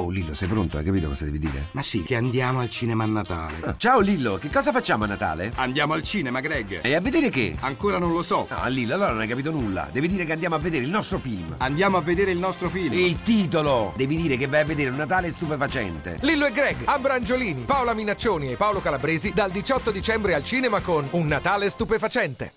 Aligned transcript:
Oh 0.00 0.08
Lillo, 0.08 0.34
sei 0.34 0.48
pronto? 0.48 0.78
Hai 0.78 0.84
capito 0.84 1.08
cosa 1.08 1.26
devi 1.26 1.38
dire? 1.38 1.66
Ma 1.72 1.82
sì, 1.82 2.02
che 2.02 2.16
andiamo 2.16 2.60
al 2.60 2.70
cinema 2.70 3.04
a 3.04 3.06
Natale. 3.06 3.56
Ah, 3.60 3.74
ciao 3.76 4.00
Lillo, 4.00 4.38
che 4.38 4.48
cosa 4.48 4.72
facciamo 4.72 5.04
a 5.04 5.06
Natale? 5.06 5.52
Andiamo 5.56 5.92
al 5.92 6.02
cinema, 6.02 6.40
Greg. 6.40 6.80
E 6.82 6.94
a 6.94 7.02
vedere 7.02 7.28
che? 7.28 7.54
Ancora 7.60 7.98
non 7.98 8.10
lo 8.10 8.22
so. 8.22 8.46
No, 8.48 8.66
Lillo, 8.68 8.94
allora 8.94 9.10
non 9.10 9.20
hai 9.20 9.28
capito 9.28 9.50
nulla. 9.50 9.90
Devi 9.92 10.08
dire 10.08 10.24
che 10.24 10.32
andiamo 10.32 10.54
a 10.54 10.58
vedere 10.58 10.84
il 10.84 10.90
nostro 10.90 11.18
film. 11.18 11.54
Andiamo 11.58 11.98
a 11.98 12.00
vedere 12.00 12.30
il 12.30 12.38
nostro 12.38 12.70
film. 12.70 12.94
Il 12.94 13.22
titolo! 13.22 13.92
Devi 13.94 14.16
dire 14.16 14.38
che 14.38 14.46
vai 14.46 14.62
a 14.62 14.64
vedere 14.64 14.88
un 14.88 14.96
Natale 14.96 15.30
stupefacente. 15.30 16.16
Lillo 16.22 16.46
e 16.46 16.52
Greg, 16.52 16.76
Ambrangiolini, 16.84 17.64
Paola 17.66 17.92
Minaccioni 17.92 18.52
e 18.52 18.56
Paolo 18.56 18.80
Calabresi 18.80 19.32
dal 19.34 19.50
18 19.50 19.90
dicembre 19.90 20.32
al 20.32 20.44
cinema 20.44 20.80
con 20.80 21.06
Un 21.10 21.26
Natale 21.26 21.68
stupefacente. 21.68 22.54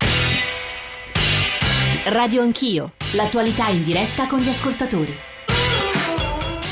Radio 2.05 2.41
Anch'io, 2.41 2.93
l'attualità 3.11 3.67
in 3.67 3.83
diretta 3.83 4.27
con 4.27 4.39
gli 4.39 4.47
ascoltatori. 4.49 5.13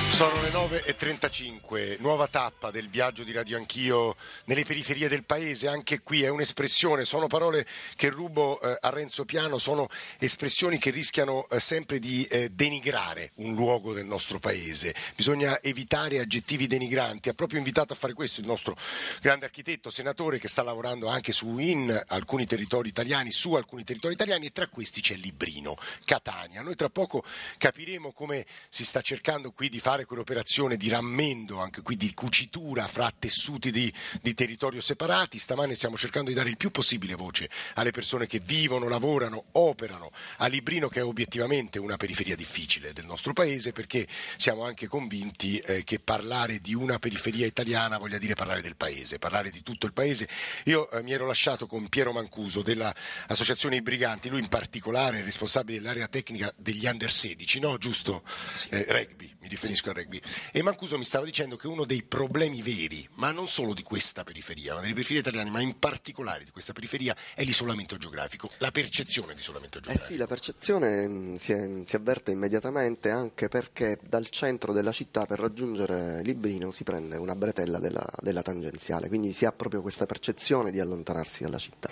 Sono 0.09 0.40
9.35, 0.61 1.95
nuova 2.01 2.27
tappa 2.27 2.69
del 2.69 2.87
viaggio 2.87 3.23
di 3.23 3.31
Radio 3.31 3.57
Anch'io 3.57 4.15
nelle 4.45 4.63
periferie 4.63 5.09
del 5.09 5.23
paese, 5.23 5.67
anche 5.67 6.01
qui 6.01 6.21
è 6.21 6.29
un'espressione, 6.29 7.03
sono 7.03 7.25
parole 7.25 7.65
che 7.95 8.09
rubo 8.09 8.61
eh, 8.61 8.77
a 8.79 8.89
Renzo 8.91 9.25
Piano, 9.25 9.57
sono 9.57 9.87
espressioni 10.19 10.77
che 10.77 10.91
rischiano 10.91 11.49
eh, 11.49 11.59
sempre 11.59 11.97
di 11.97 12.23
eh, 12.25 12.49
denigrare 12.49 13.31
un 13.37 13.55
luogo 13.55 13.91
del 13.93 14.05
nostro 14.05 14.37
paese, 14.37 14.93
bisogna 15.15 15.59
evitare 15.63 16.19
aggettivi 16.19 16.67
denigranti, 16.67 17.29
ha 17.29 17.33
proprio 17.33 17.57
invitato 17.57 17.93
a 17.93 17.95
fare 17.95 18.13
questo 18.13 18.39
il 18.39 18.45
nostro 18.45 18.77
grande 19.19 19.45
architetto, 19.45 19.89
senatore 19.89 20.37
che 20.37 20.47
sta 20.47 20.61
lavorando 20.61 21.07
anche 21.07 21.31
su 21.31 21.57
in 21.57 22.03
alcuni 22.09 22.45
territori 22.45 22.87
italiani, 22.87 23.31
su 23.31 23.55
alcuni 23.55 23.83
territori 23.83 24.13
italiani 24.13 24.45
e 24.45 24.51
tra 24.51 24.67
questi 24.67 25.01
c'è 25.01 25.15
Librino, 25.15 25.75
Catania. 26.05 26.61
Noi 26.61 26.75
tra 26.75 26.89
poco 26.89 27.23
capiremo 27.57 28.11
come 28.11 28.45
si 28.69 28.85
sta 28.85 29.01
cercando 29.01 29.51
qui 29.53 29.67
di 29.67 29.79
fare 29.79 30.05
quell'operazione 30.05 30.49
di 30.51 30.89
rammendo, 30.89 31.59
anche 31.59 31.81
qui 31.81 31.95
di 31.95 32.13
cucitura 32.13 32.85
fra 32.85 33.09
tessuti 33.17 33.71
di, 33.71 33.91
di, 34.21 34.33
territorio 34.33 34.81
separati. 34.81 35.39
Stamane 35.39 35.75
stiamo 35.75 35.95
cercando 35.95 36.29
di 36.29 36.35
dare 36.35 36.49
il 36.49 36.57
più 36.57 36.71
possibile 36.71 37.15
voce 37.15 37.49
alle 37.75 37.91
persone 37.91 38.27
che 38.27 38.39
vivono, 38.39 38.89
lavorano, 38.89 39.45
operano 39.53 40.11
a 40.37 40.47
Librino, 40.47 40.89
che 40.89 40.99
è 40.99 41.05
obiettivamente 41.05 41.79
una 41.79 41.95
periferia 41.95 42.35
difficile 42.35 42.91
del 42.91 43.05
nostro 43.05 43.31
paese, 43.31 43.71
perché 43.71 44.05
siamo 44.35 44.65
anche 44.65 44.87
convinti 44.87 45.57
eh, 45.59 45.85
che 45.85 45.99
parlare 45.99 46.59
di 46.59 46.73
una 46.73 46.99
periferia 46.99 47.45
italiana 47.45 47.97
voglia 47.97 48.17
dire 48.17 48.33
parlare 48.33 48.61
del 48.61 48.75
paese, 48.75 49.19
parlare 49.19 49.51
di 49.51 49.63
tutto 49.63 49.85
il 49.85 49.93
paese. 49.93 50.27
Io 50.65 50.91
eh, 50.91 51.01
mi 51.01 51.13
ero 51.13 51.25
lasciato 51.25 51.65
con 51.65 51.87
Piero 51.87 52.11
Mancuso 52.11 52.61
dell'Associazione 52.61 53.77
I 53.77 53.81
Briganti, 53.81 54.27
lui 54.27 54.41
in 54.41 54.49
particolare 54.49 55.19
è 55.19 55.23
responsabile 55.23 55.79
dell'area 55.79 56.09
tecnica 56.09 56.53
degli 56.57 56.85
under 56.85 57.09
16, 57.11 57.59
no? 57.61 57.77
Giusto? 57.77 58.23
Sì. 58.51 58.67
Eh, 58.69 58.85
rugby, 58.89 59.33
mi 59.39 59.47
riferisco 59.47 59.83
sì. 59.83 59.89
al 59.89 59.95
rugby. 59.95 60.21
E 60.51 60.61
Mancuso 60.61 60.97
mi 60.97 61.05
stava 61.05 61.25
dicendo 61.25 61.55
che 61.55 61.67
uno 61.67 61.85
dei 61.85 62.03
problemi 62.03 62.61
veri, 62.61 63.07
ma 63.15 63.31
non 63.31 63.47
solo 63.47 63.73
di 63.73 63.83
questa 63.83 64.23
periferia, 64.23 64.73
ma 64.73 64.81
delle 64.81 64.93
periferie 64.93 65.21
italiane, 65.21 65.49
ma 65.49 65.61
in 65.61 65.77
particolare 65.77 66.43
di 66.43 66.51
questa 66.51 66.73
periferia, 66.73 67.15
è 67.35 67.43
l'isolamento 67.43 67.97
geografico, 67.97 68.49
la 68.57 68.71
percezione 68.71 69.33
di 69.33 69.39
isolamento 69.39 69.79
geografico. 69.79 70.05
Eh 70.05 70.13
sì, 70.13 70.17
la 70.17 70.27
percezione 70.27 71.07
mm, 71.07 71.35
si, 71.35 71.51
è, 71.51 71.69
si 71.85 71.95
avverte 71.95 72.31
immediatamente 72.31 73.09
anche 73.09 73.47
perché 73.47 73.99
dal 74.01 74.29
centro 74.29 74.73
della 74.73 74.91
città 74.91 75.25
per 75.25 75.39
raggiungere 75.39 76.21
Librino 76.23 76.71
si 76.71 76.83
prende 76.83 77.17
una 77.17 77.35
bretella 77.35 77.79
della, 77.79 78.05
della 78.21 78.41
tangenziale, 78.41 79.07
quindi 79.07 79.33
si 79.33 79.45
ha 79.45 79.51
proprio 79.51 79.81
questa 79.81 80.05
percezione 80.05 80.71
di 80.71 80.79
allontanarsi 80.79 81.43
dalla 81.43 81.57
città. 81.57 81.89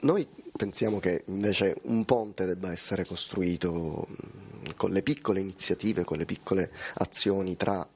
Noi 0.00 0.26
pensiamo 0.56 1.00
che 1.00 1.22
invece 1.26 1.76
un 1.84 2.04
ponte 2.04 2.44
debba 2.44 2.70
essere 2.70 3.06
costruito 3.06 4.06
con 4.76 4.90
le 4.90 5.02
piccole 5.02 5.40
iniziative, 5.40 6.04
con 6.04 6.18
le 6.18 6.24
piccole 6.24 6.70
azioni 6.94 7.56
tra 7.56 7.86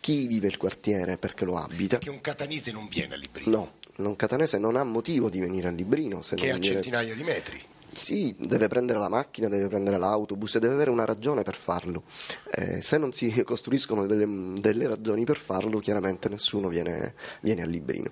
chi 0.00 0.26
vive 0.26 0.48
il 0.48 0.56
quartiere 0.56 1.16
perché 1.16 1.44
lo 1.44 1.56
abita. 1.56 1.96
Perché 1.96 2.10
un 2.10 2.20
catanese 2.20 2.72
non 2.72 2.88
viene 2.88 3.14
a 3.14 3.16
Librino. 3.16 3.72
No, 3.96 4.08
un 4.08 4.16
catanese 4.16 4.58
non 4.58 4.76
ha 4.76 4.84
motivo 4.84 5.30
di 5.30 5.40
venire 5.40 5.68
a 5.68 5.70
Librino. 5.70 6.20
Se 6.20 6.36
che 6.36 6.48
non 6.48 6.56
a 6.56 6.58
viene... 6.58 6.74
centinaia 6.74 7.14
di 7.14 7.22
metri. 7.22 7.62
Sì, 7.90 8.34
deve 8.36 8.66
prendere 8.66 8.98
la 8.98 9.08
macchina, 9.08 9.48
deve 9.48 9.68
prendere 9.68 9.98
l'autobus 9.98 10.56
e 10.56 10.58
deve 10.58 10.74
avere 10.74 10.90
una 10.90 11.04
ragione 11.04 11.42
per 11.42 11.54
farlo. 11.54 12.02
Eh, 12.50 12.82
se 12.82 12.98
non 12.98 13.12
si 13.12 13.42
costruiscono 13.44 14.04
delle, 14.04 14.26
delle, 14.60 14.88
ragioni 14.88 15.24
per 15.24 15.36
farlo, 15.36 15.78
chiaramente 15.78 16.28
nessuno 16.28 16.68
viene, 16.68 17.14
viene 17.40 17.62
a 17.62 17.66
Librino. 17.66 18.10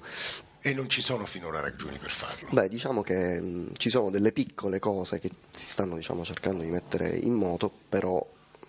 E 0.65 0.73
non 0.75 0.89
ci 0.89 1.03
sono 1.03 1.27
finora 1.27 1.61
ragioni 1.61 1.99
per 1.99 2.11
farlo? 2.13 2.49
Beh, 2.53 2.69
diciamo 2.69 3.03
che 3.03 3.41
mh, 3.41 3.73
ci 3.77 3.91
sono 3.91 4.11
delle 4.11 4.31
piccole 4.31 4.79
cose 4.79 5.19
che 5.19 5.29
si 5.51 5.67
stanno 5.67 5.97
diciamo, 5.97 6.25
cercando 6.25 6.63
di 6.63 6.71
mettere 6.71 7.09
in 7.09 7.33
moto, 7.35 7.71
però 7.89 8.25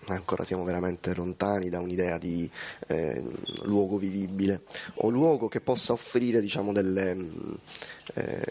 ancora 0.06 0.44
siamo 0.44 0.64
veramente 0.64 1.14
lontani 1.14 1.68
da 1.68 1.80
un'idea 1.80 2.18
di 2.18 2.50
eh, 2.88 3.22
luogo 3.62 3.96
vivibile 3.96 4.62
o 4.96 5.08
luogo 5.08 5.48
che 5.48 5.60
possa 5.60 5.92
offrire 5.92 6.40
diciamo, 6.40 6.72
delle, 6.72 7.16
eh, 8.14 8.44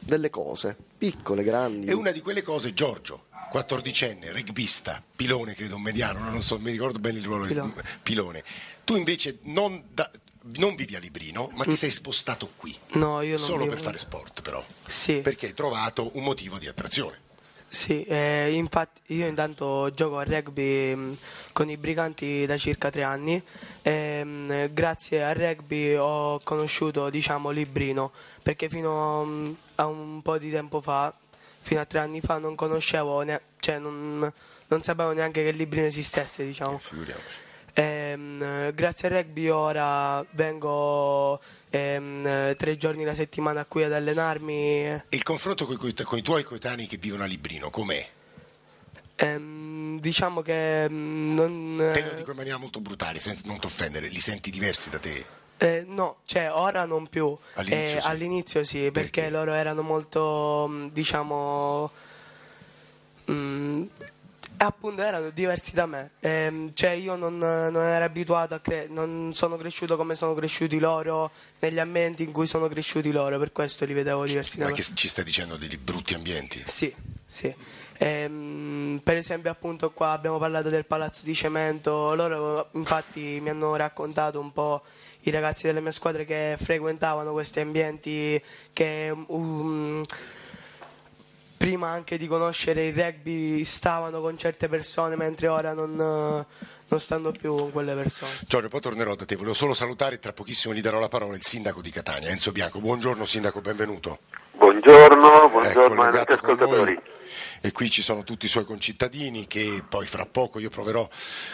delle 0.00 0.30
cose 0.30 0.76
piccole, 0.98 1.42
grandi. 1.42 1.86
E 1.86 1.94
una 1.94 2.10
di 2.10 2.20
quelle 2.20 2.42
cose, 2.42 2.74
Giorgio, 2.74 3.24
quattordicenne, 3.50 4.30
rugbista, 4.32 5.02
pilone 5.16 5.54
credo, 5.54 5.76
un 5.76 5.82
mediano, 5.82 6.28
non 6.28 6.42
so, 6.42 6.58
mi 6.58 6.70
ricordo 6.70 6.98
bene 6.98 7.18
il 7.18 7.24
ruolo 7.24 7.46
pilone. 7.46 7.72
pilone. 8.02 8.44
Tu 8.84 8.96
invece 8.96 9.38
non, 9.42 9.82
da, 9.92 10.10
non 10.56 10.74
vivi 10.74 10.96
a 10.96 10.98
Librino, 10.98 11.50
ma 11.54 11.64
ti 11.64 11.76
sei 11.76 11.90
spostato 11.90 12.50
qui. 12.56 12.76
No, 12.92 13.20
io 13.22 13.36
non 13.36 13.46
Solo 13.46 13.62
vivo. 13.64 13.74
per 13.74 13.80
fare 13.82 13.98
sport, 13.98 14.42
però. 14.42 14.64
Sì. 14.86 15.20
Perché 15.20 15.46
hai 15.46 15.54
trovato 15.54 16.10
un 16.14 16.22
motivo 16.24 16.58
di 16.58 16.66
attrazione. 16.68 17.20
Sì, 17.68 18.04
eh, 18.04 18.52
infatti 18.52 19.14
io 19.14 19.26
intanto 19.26 19.90
gioco 19.94 20.18
a 20.18 20.24
rugby 20.24 20.94
mh, 20.94 21.16
con 21.52 21.70
i 21.70 21.78
briganti 21.78 22.44
da 22.44 22.58
circa 22.58 22.90
tre 22.90 23.02
anni 23.02 23.42
e 23.80 24.22
mh, 24.22 24.74
grazie 24.74 25.24
al 25.24 25.34
rugby 25.34 25.94
ho 25.94 26.38
conosciuto 26.44 27.08
diciamo 27.08 27.48
Librino 27.48 28.12
perché 28.42 28.68
fino 28.68 29.24
mh, 29.24 29.56
a 29.76 29.86
un 29.86 30.20
po' 30.20 30.36
di 30.36 30.50
tempo 30.50 30.82
fa, 30.82 31.14
fino 31.60 31.80
a 31.80 31.86
tre 31.86 32.00
anni 32.00 32.20
fa 32.20 32.36
non 32.36 32.54
conoscevo, 32.56 33.22
ne- 33.22 33.40
cioè 33.58 33.78
non, 33.78 34.30
non 34.66 34.82
sapevo 34.82 35.12
neanche 35.12 35.42
che 35.42 35.52
Librino 35.52 35.86
esistesse 35.86 36.44
diciamo. 36.44 36.76
Figuriamoci. 36.78 37.36
Ehm, 37.74 38.72
grazie 38.74 39.08
al 39.08 39.14
rugby 39.14 39.48
ora 39.48 40.24
vengo 40.32 41.40
ehm, 41.70 42.54
tre 42.56 42.76
giorni 42.76 43.04
la 43.04 43.14
settimana 43.14 43.64
qui 43.64 43.84
ad 43.84 43.92
allenarmi. 43.92 45.02
Il 45.08 45.22
confronto 45.22 45.64
con, 45.66 45.76
i- 45.88 45.94
con 46.04 46.18
i 46.18 46.22
tuoi 46.22 46.42
coetanei 46.44 46.86
che 46.86 46.98
vivono 46.98 47.22
a 47.22 47.26
Librino, 47.26 47.70
com'è? 47.70 48.06
Ehm, 49.16 50.00
diciamo 50.00 50.42
che 50.42 50.88
mm, 50.88 51.34
non... 51.34 51.90
Te 51.92 52.02
lo 52.02 52.12
dico 52.14 52.30
in 52.30 52.36
maniera 52.36 52.58
molto 52.58 52.80
brutale, 52.80 53.20
senza 53.20 53.42
non 53.46 53.58
ti 53.58 53.66
offendere, 53.66 54.08
li 54.08 54.20
senti 54.20 54.50
diversi 54.50 54.90
da 54.90 54.98
te? 54.98 55.24
Eh, 55.58 55.84
no, 55.86 56.18
cioè 56.24 56.50
ora 56.52 56.84
non 56.86 57.06
più. 57.06 57.34
All'inizio 57.54 57.96
Eh, 57.98 58.00
sì. 58.00 58.06
all'inizio 58.06 58.64
sì, 58.64 58.78
perché, 58.90 59.20
Perché? 59.22 59.30
loro 59.30 59.52
erano 59.52 59.82
molto, 59.82 60.88
diciamo, 60.90 61.90
mh, 63.26 63.82
appunto 64.58 65.02
erano 65.02 65.30
diversi 65.30 65.72
da 65.74 65.86
me. 65.86 66.10
Ehm, 66.20 66.72
cioè 66.74 66.90
io 66.90 67.16
non, 67.16 67.38
non 67.38 67.76
ero 67.76 68.04
abituato 68.04 68.54
a 68.54 68.60
cre- 68.60 68.86
non 68.88 69.32
sono 69.34 69.56
cresciuto 69.56 69.96
come 69.96 70.14
sono 70.14 70.34
cresciuti 70.34 70.78
loro, 70.78 71.30
negli 71.60 71.78
ambienti 71.78 72.22
in 72.22 72.32
cui 72.32 72.46
sono 72.46 72.68
cresciuti 72.68 73.12
loro, 73.12 73.38
per 73.38 73.52
questo 73.52 73.84
li 73.84 73.92
vedevo 73.92 74.24
diversi 74.24 74.58
da 74.58 74.64
Ma 74.64 74.70
me. 74.70 74.76
che 74.76 74.82
ci 74.94 75.08
stai 75.08 75.24
dicendo 75.24 75.56
degli 75.56 75.76
brutti 75.76 76.14
ambienti? 76.14 76.62
Sì, 76.66 76.94
sì. 77.24 77.54
Ehm, 77.98 79.00
per 79.02 79.16
esempio 79.16 79.50
appunto 79.50 79.90
qua 79.92 80.10
abbiamo 80.10 80.38
parlato 80.38 80.68
del 80.68 80.84
palazzo 80.84 81.22
di 81.24 81.34
cemento, 81.34 82.14
loro 82.14 82.68
infatti 82.72 83.38
mi 83.40 83.50
hanno 83.50 83.76
raccontato 83.76 84.40
un 84.40 84.52
po' 84.52 84.82
i 85.22 85.30
ragazzi 85.30 85.66
delle 85.66 85.80
mie 85.80 85.92
squadre 85.92 86.24
che 86.24 86.56
frequentavano 86.60 87.30
questi 87.32 87.60
ambienti 87.60 88.42
che 88.72 89.14
um, 89.26 90.02
prima 91.62 91.90
anche 91.90 92.18
di 92.18 92.26
conoscere 92.26 92.88
il 92.88 92.92
rugby 92.92 93.62
stavano 93.62 94.20
con 94.20 94.36
certe 94.36 94.66
persone 94.66 95.14
mentre 95.14 95.46
ora 95.46 95.72
non, 95.72 95.94
non 95.94 97.00
stanno 97.00 97.30
più 97.30 97.54
con 97.54 97.70
quelle 97.70 97.94
persone. 97.94 98.32
Giorgio, 98.48 98.68
poi 98.68 98.80
tornerò 98.80 99.14
da 99.14 99.24
te, 99.24 99.36
volevo 99.36 99.54
solo 99.54 99.72
salutare 99.72 100.16
e 100.16 100.18
tra 100.18 100.32
pochissimo 100.32 100.74
gli 100.74 100.80
darò 100.80 100.98
la 100.98 101.06
parola 101.06 101.36
il 101.36 101.44
sindaco 101.44 101.80
di 101.80 101.90
Catania, 101.90 102.30
Enzo 102.30 102.50
Bianco. 102.50 102.80
Buongiorno 102.80 103.24
sindaco, 103.24 103.60
benvenuto. 103.60 104.18
Buongiorno, 104.54 105.50
buongiorno 105.50 106.02
ai 106.02 106.10
collegato 106.10 106.36
con 106.38 106.50
ascoltatori 106.50 107.00
e 107.64 107.70
qui 107.70 107.88
ci 107.88 108.02
sono 108.02 108.24
tutti 108.24 108.46
i 108.46 108.48
suoi 108.48 108.64
concittadini 108.64 109.46
che 109.46 109.84
poi 109.88 110.04
fra 110.04 110.26
poco 110.26 110.58
io 110.58 110.68
proverò 110.68 111.08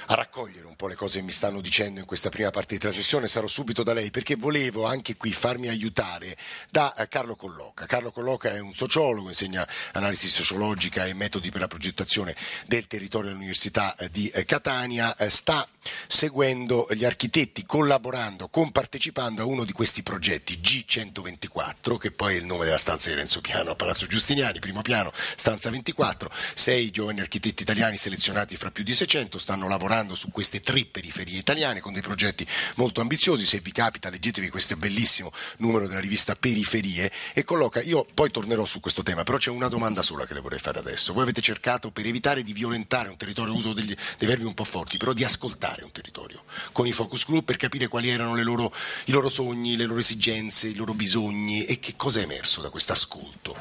a 0.06 0.14
raccogliere 0.14 0.66
un 0.66 0.74
po' 0.74 0.88
le 0.88 0.94
cose 0.94 1.18
che 1.18 1.24
mi 1.24 1.32
stanno 1.32 1.60
dicendo 1.60 2.00
in 2.00 2.06
questa 2.06 2.30
prima 2.30 2.48
parte 2.48 2.74
di 2.74 2.80
trasmissione, 2.80 3.28
sarò 3.28 3.46
subito 3.46 3.82
da 3.82 3.92
lei 3.92 4.10
perché 4.10 4.34
volevo 4.34 4.86
anche 4.86 5.16
qui 5.16 5.32
farmi 5.32 5.68
aiutare 5.68 6.34
da 6.70 6.94
eh, 6.94 7.08
Carlo 7.08 7.36
Colloca. 7.36 7.84
Carlo 7.84 8.10
Colloca 8.10 8.50
è 8.50 8.58
un 8.58 8.74
sociologo, 8.74 9.28
insegna 9.28 9.68
analisi 9.92 10.28
sociologica 10.28 11.04
e 11.04 11.12
metodi 11.12 11.50
per 11.50 11.60
la 11.60 11.68
progettazione 11.68 12.34
del 12.66 12.86
territorio 12.86 13.28
dell'Università 13.28 13.94
eh, 13.96 14.08
di 14.10 14.28
eh, 14.28 14.46
Catania, 14.46 15.14
sta 15.28 15.68
seguendo 16.06 16.88
gli 16.90 17.04
architetti, 17.04 17.66
collaborando, 17.66 18.48
compartecipando 18.48 19.42
a 19.42 19.44
uno 19.44 19.64
di 19.64 19.72
questi 19.72 20.02
progetti, 20.02 20.58
G124, 20.58 21.98
che 21.98 22.12
poi 22.12 22.36
è 22.36 22.38
il 22.38 22.46
nome 22.46 22.64
della 22.64 22.78
stanza 22.78 23.10
di 23.10 23.14
Renzo 23.14 23.42
Piano 23.42 23.72
a 23.72 23.74
Palazzo 23.74 24.06
Giustiniani, 24.06 24.58
primo 24.58 24.80
piano, 24.80 25.12
stanza 25.36 25.68
24 25.68 25.96
2024. 25.98 26.30
Sei 26.54 26.90
giovani 26.90 27.20
architetti 27.20 27.62
italiani 27.62 27.96
selezionati 27.96 28.56
fra 28.56 28.70
più 28.70 28.84
di 28.84 28.94
600 28.94 29.38
stanno 29.38 29.66
lavorando 29.68 30.14
su 30.14 30.30
queste 30.30 30.60
tre 30.60 30.84
periferie 30.84 31.38
italiane 31.38 31.80
con 31.80 31.92
dei 31.92 32.02
progetti 32.02 32.46
molto 32.76 33.00
ambiziosi. 33.00 33.44
Se 33.44 33.58
vi 33.58 33.72
capita, 33.72 34.08
leggetevi 34.08 34.48
questo 34.48 34.76
bellissimo 34.76 35.32
numero 35.58 35.88
della 35.88 36.00
rivista 36.00 36.36
Periferie 36.36 37.10
e 37.32 37.44
colloca. 37.44 37.82
Io 37.82 38.06
poi 38.14 38.30
tornerò 38.30 38.64
su 38.64 38.80
questo 38.80 39.02
tema, 39.02 39.24
però 39.24 39.38
c'è 39.38 39.50
una 39.50 39.68
domanda 39.68 40.02
sola 40.02 40.24
che 40.26 40.34
le 40.34 40.40
vorrei 40.40 40.60
fare 40.60 40.78
adesso. 40.78 41.12
Voi 41.12 41.24
avete 41.24 41.40
cercato, 41.40 41.90
per 41.90 42.06
evitare 42.06 42.42
di 42.42 42.52
violentare 42.52 43.08
un 43.08 43.16
territorio, 43.16 43.54
uso 43.54 43.72
degli, 43.72 43.94
dei 44.18 44.28
verbi 44.28 44.44
un 44.44 44.54
po' 44.54 44.64
forti, 44.64 44.96
però 44.96 45.12
di 45.12 45.24
ascoltare 45.24 45.82
un 45.82 45.90
territorio 45.90 46.44
con 46.72 46.86
i 46.86 46.92
focus 46.92 47.26
group 47.26 47.44
per 47.44 47.56
capire 47.56 47.88
quali 47.88 48.08
erano 48.08 48.36
loro, 48.42 48.72
i 49.06 49.12
loro 49.12 49.28
sogni, 49.28 49.76
le 49.76 49.86
loro 49.86 50.00
esigenze, 50.00 50.68
i 50.68 50.74
loro 50.74 50.92
bisogni 50.92 51.64
e 51.64 51.80
che 51.80 51.94
cosa 51.96 52.20
è 52.20 52.22
emerso 52.22 52.60
da 52.60 52.70
questo 52.70 52.92
ascolto. 52.92 53.56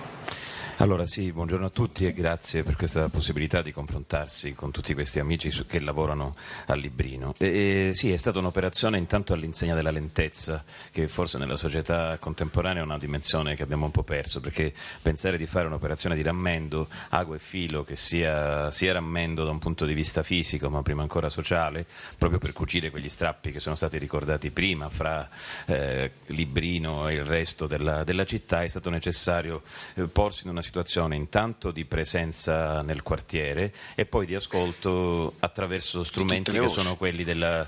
Allora 0.79 1.07
sì, 1.07 1.31
buongiorno 1.31 1.65
a 1.65 1.69
tutti 1.69 2.05
e 2.05 2.13
grazie 2.13 2.26
per 2.27 2.75
questa 2.75 3.07
possibilità 3.07 3.61
di 3.61 3.71
confrontarsi 3.71 4.53
con 4.53 4.69
tutti 4.71 4.93
questi 4.93 5.19
amici 5.19 5.49
su, 5.49 5.65
che 5.65 5.79
lavorano 5.79 6.35
a 6.65 6.73
Librino. 6.73 7.33
E, 7.37 7.91
sì, 7.93 8.11
è 8.11 8.17
stata 8.17 8.39
un'operazione 8.39 8.97
intanto 8.97 9.31
all'insegna 9.31 9.73
della 9.73 9.91
lentezza, 9.91 10.61
che 10.91 11.07
forse 11.07 11.37
nella 11.37 11.55
società 11.55 12.17
contemporanea 12.19 12.81
è 12.81 12.85
una 12.85 12.97
dimensione 12.97 13.55
che 13.55 13.63
abbiamo 13.63 13.85
un 13.85 13.91
po' 13.91 14.03
perso, 14.03 14.41
perché 14.41 14.73
pensare 15.01 15.37
di 15.37 15.45
fare 15.45 15.67
un'operazione 15.67 16.15
di 16.15 16.21
rammendo, 16.21 16.89
ago 17.09 17.33
e 17.33 17.39
filo, 17.39 17.85
che 17.85 17.95
sia, 17.95 18.69
sia 18.71 18.91
rammendo 18.91 19.45
da 19.45 19.51
un 19.51 19.59
punto 19.59 19.85
di 19.85 19.93
vista 19.93 20.21
fisico, 20.21 20.69
ma 20.69 20.81
prima 20.81 21.03
ancora 21.03 21.29
sociale, 21.29 21.85
proprio 22.17 22.39
per 22.39 22.51
cucire 22.51 22.89
quegli 22.89 23.09
strappi 23.09 23.51
che 23.51 23.61
sono 23.61 23.75
stati 23.75 23.97
ricordati 23.97 24.49
prima 24.49 24.89
fra 24.89 25.29
eh, 25.67 26.11
Librino 26.25 27.07
e 27.07 27.13
il 27.13 27.25
resto 27.25 27.67
della, 27.67 28.03
della, 28.03 28.25
città, 28.25 28.63
è 28.63 28.67
stato 28.67 28.89
necessario 28.89 29.61
eh, 29.93 30.03
porsi 30.03 30.43
in 30.43 30.49
una 30.49 30.61
situazione 30.61 31.15
intanto 31.15 31.71
di 31.71 31.85
presenza 31.85 32.15
nel 32.21 33.03
quartiere 33.03 33.73
e 33.95 34.05
poi 34.05 34.25
di 34.25 34.35
ascolto 34.35 35.33
attraverso 35.39 36.03
strumenti 36.03 36.51
che 36.51 36.67
sono 36.67 36.95
quelli 36.95 37.23
della 37.23 37.67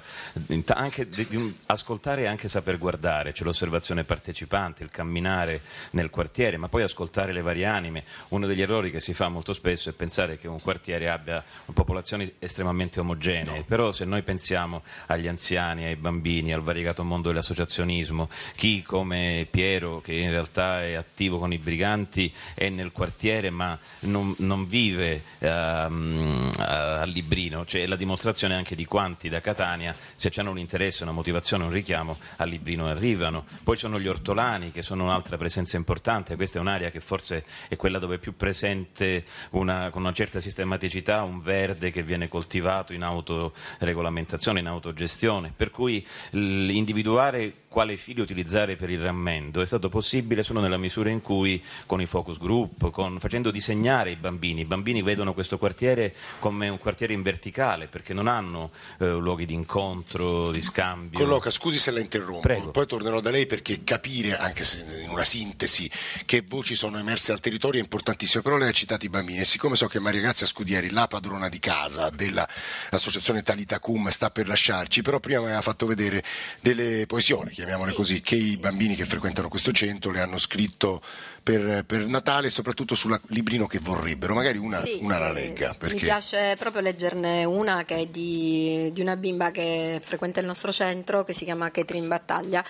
anche 0.67 1.07
di, 1.07 1.27
di, 1.27 1.53
ascoltare 1.67 2.23
e 2.23 2.25
anche 2.25 2.47
saper 2.47 2.77
guardare, 2.77 3.31
c'è 3.31 3.43
l'osservazione 3.43 4.03
partecipante, 4.03 4.83
il 4.83 4.89
camminare 4.89 5.61
nel 5.91 6.09
quartiere, 6.09 6.57
ma 6.57 6.67
poi 6.67 6.83
ascoltare 6.83 7.31
le 7.31 7.41
varie 7.41 7.65
anime. 7.65 8.03
Uno 8.29 8.47
degli 8.47 8.61
errori 8.61 8.91
che 8.91 8.99
si 8.99 9.13
fa 9.13 9.29
molto 9.29 9.53
spesso 9.53 9.89
è 9.89 9.93
pensare 9.93 10.37
che 10.37 10.47
un 10.47 10.59
quartiere 10.61 11.09
abbia 11.09 11.43
popolazioni 11.73 12.31
estremamente 12.39 12.99
omogenee, 12.99 13.57
no. 13.57 13.63
però 13.65 13.91
se 13.91 14.05
noi 14.05 14.23
pensiamo 14.23 14.83
agli 15.07 15.27
anziani, 15.27 15.85
ai 15.85 15.95
bambini, 15.95 16.53
al 16.53 16.61
variegato 16.61 17.03
mondo 17.03 17.29
dell'associazionismo, 17.29 18.29
chi 18.55 18.81
come 18.81 19.47
Piero 19.49 20.01
che 20.01 20.13
in 20.13 20.29
realtà 20.29 20.83
è 20.83 20.93
attivo 20.93 21.37
con 21.37 21.53
i 21.53 21.57
briganti 21.57 22.31
è 22.53 22.69
nel 22.69 22.91
quartiere 22.91 23.49
ma 23.49 23.77
non, 24.01 24.33
non 24.39 24.67
vive 24.67 25.23
ehm, 25.39 26.53
a 26.57 27.03
Librino, 27.03 27.65
cioè 27.65 27.85
la 27.85 27.95
dimostrazione 27.95 28.55
anche 28.55 28.75
di 28.75 28.85
quanti 28.85 29.29
da 29.29 29.41
Catania, 29.41 29.95
se 30.15 30.31
hanno 30.37 30.51
un 30.51 30.59
interesse, 30.59 31.03
una 31.03 31.11
motivazione, 31.11 31.63
un 31.63 31.71
richiamo, 31.71 32.17
a 32.37 32.43
Librino 32.43 32.87
arrivano. 32.87 33.45
Poi 33.63 33.75
ci 33.75 33.81
sono 33.81 33.99
gli 33.99 34.07
ortolani 34.07 34.71
che 34.71 34.81
sono 34.81 35.03
un'altra 35.03 35.37
presenza 35.37 35.77
importante, 35.77 36.35
questa 36.35 36.57
è 36.57 36.61
un'area 36.61 36.89
che 36.89 36.99
forse 36.99 37.45
è 37.67 37.75
quella 37.75 37.99
dove 37.99 38.15
è 38.15 38.19
più 38.19 38.35
presente 38.35 39.25
una, 39.51 39.89
con 39.89 40.01
una 40.01 40.13
certa 40.13 40.39
sistematicità 40.39 41.23
un 41.23 41.41
verde 41.41 41.91
che 41.91 42.03
viene 42.03 42.27
coltivato 42.27 42.93
in 42.93 43.03
autoregolamentazione, 43.03 44.59
in 44.59 44.67
autogestione, 44.67 45.53
per 45.55 45.71
cui 45.71 46.05
individuare 46.31 47.53
quale 47.69 47.95
fili 47.97 48.19
utilizzare 48.19 48.75
per 48.75 48.89
il 48.89 48.99
rammendo 48.99 49.61
è 49.61 49.65
stato 49.65 49.89
possibile 49.89 50.41
solo 50.41 50.59
nella 50.59 50.77
misura 50.77 51.11
in 51.11 51.21
cui 51.21 51.63
con 51.85 52.01
i 52.01 52.07
focus 52.07 52.39
group, 52.39 52.89
con, 52.89 53.19
facendo 53.19 53.51
disegnare 53.51 54.09
i 54.09 54.15
bambini, 54.15 54.61
i 54.61 54.65
bambini 54.65 55.03
vedono 55.03 55.33
questo 55.33 55.59
quartiere 55.59 56.13
come 56.39 56.67
un 56.67 56.79
quartiere 56.79 57.13
in 57.13 57.21
verticale 57.21 57.87
perché 57.87 58.13
non 58.13 58.27
hanno 58.27 58.71
eh, 58.97 59.07
luoghi 59.07 59.45
di 59.45 59.53
incontro, 59.53 60.51
di 60.51 60.61
scambio. 60.61 61.19
Colloca, 61.19 61.51
scusi 61.51 61.77
se 61.77 61.91
la 61.91 61.99
interrompo, 61.99 62.41
Prego. 62.41 62.71
poi 62.71 62.87
tornerò 62.87 63.19
da 63.19 63.29
lei 63.29 63.45
perché 63.45 63.83
capire, 63.83 64.35
anche 64.35 64.63
se 64.63 64.83
in 65.03 65.11
una 65.11 65.23
sintesi, 65.23 65.89
che 66.25 66.41
voci 66.41 66.73
sono 66.75 66.97
emerse 66.97 67.31
al 67.31 67.39
territorio 67.39 67.79
è 67.79 67.83
importantissimo, 67.83 68.41
però 68.41 68.57
lei 68.57 68.69
ha 68.69 68.73
citato 68.73 69.05
i 69.05 69.09
bambini 69.09 69.39
e 69.39 69.45
siccome 69.45 69.75
so 69.75 69.87
che 69.87 69.99
Maria 69.99 70.21
Grazia 70.21 70.47
Scudieri, 70.47 70.89
la 70.89 71.07
padrona 71.07 71.49
di 71.49 71.59
casa 71.59 72.09
dell'associazione 72.09 73.43
Talitacum, 73.43 74.07
sta 74.07 74.31
per 74.31 74.47
lasciarci, 74.47 75.03
però 75.03 75.19
prima 75.19 75.39
mi 75.39 75.45
aveva 75.45 75.61
fatto 75.61 75.85
vedere 75.85 76.23
delle 76.61 77.05
poesioni 77.05 77.57
chiamiamole 77.59 77.91
sì. 77.91 77.95
così, 77.95 78.21
che 78.21 78.35
i 78.35 78.55
bambini 78.57 78.95
che 78.95 79.03
frequentano 79.03 79.49
questo 79.49 79.73
centro 79.73 80.11
le 80.11 80.21
hanno 80.21 80.37
scritto 80.37 81.01
per, 81.43 81.83
per 81.83 82.05
Natale, 82.05 82.49
soprattutto 82.49 82.95
sul 82.95 83.19
librino 83.27 83.67
che 83.67 83.79
vorrebbero. 83.79 84.33
Magari 84.33 84.57
una, 84.57 84.79
sì, 84.81 84.99
una 85.01 85.19
la 85.19 85.31
legga. 85.31 85.75
Perché... 85.77 85.95
Mi 85.95 86.01
piace 86.01 86.55
proprio 86.57 86.81
leggerne 86.81 87.43
una 87.43 87.83
che 87.83 87.95
è 87.95 88.05
di, 88.07 88.89
di, 88.93 89.01
una 89.01 89.17
bimba 89.17 89.51
che 89.51 89.99
frequenta 90.01 90.39
il 90.39 90.45
nostro 90.45 90.71
centro, 90.71 91.25
che 91.25 91.33
si 91.33 91.43
chiama 91.43 91.69
Catherine 91.69 92.07
Battaglia. 92.07 92.63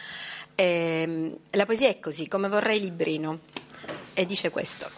E, 0.55 1.03
ehm, 1.03 1.37
la 1.51 1.65
poesia 1.65 1.89
è 1.89 1.99
così, 1.99 2.27
come 2.27 2.47
vorrei 2.47 2.79
librino, 2.79 3.39
e 4.13 4.25
dice 4.25 4.49
questo. 4.49 4.89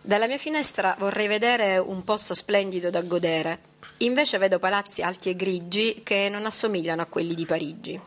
Dalla 0.00 0.26
mia 0.26 0.38
finestra 0.38 0.96
vorrei 0.98 1.26
vedere 1.26 1.76
un 1.76 2.04
posto 2.04 2.32
splendido 2.32 2.88
da 2.88 3.02
godere 3.02 3.58
Invece 3.98 4.36
vedo 4.36 4.58
palazzi 4.58 5.00
alti 5.00 5.30
e 5.30 5.36
grigi 5.36 6.02
che 6.02 6.28
non 6.28 6.44
assomigliano 6.44 7.00
a 7.00 7.06
quelli 7.06 7.34
di 7.34 7.46
Parigi. 7.46 7.98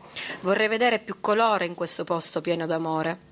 Vorrei 0.42 0.68
vedere 0.68 1.00
più 1.00 1.20
colore 1.20 1.64
in 1.64 1.74
questo 1.74 2.04
posto 2.04 2.40
pieno 2.40 2.64
d'amore. 2.66 3.28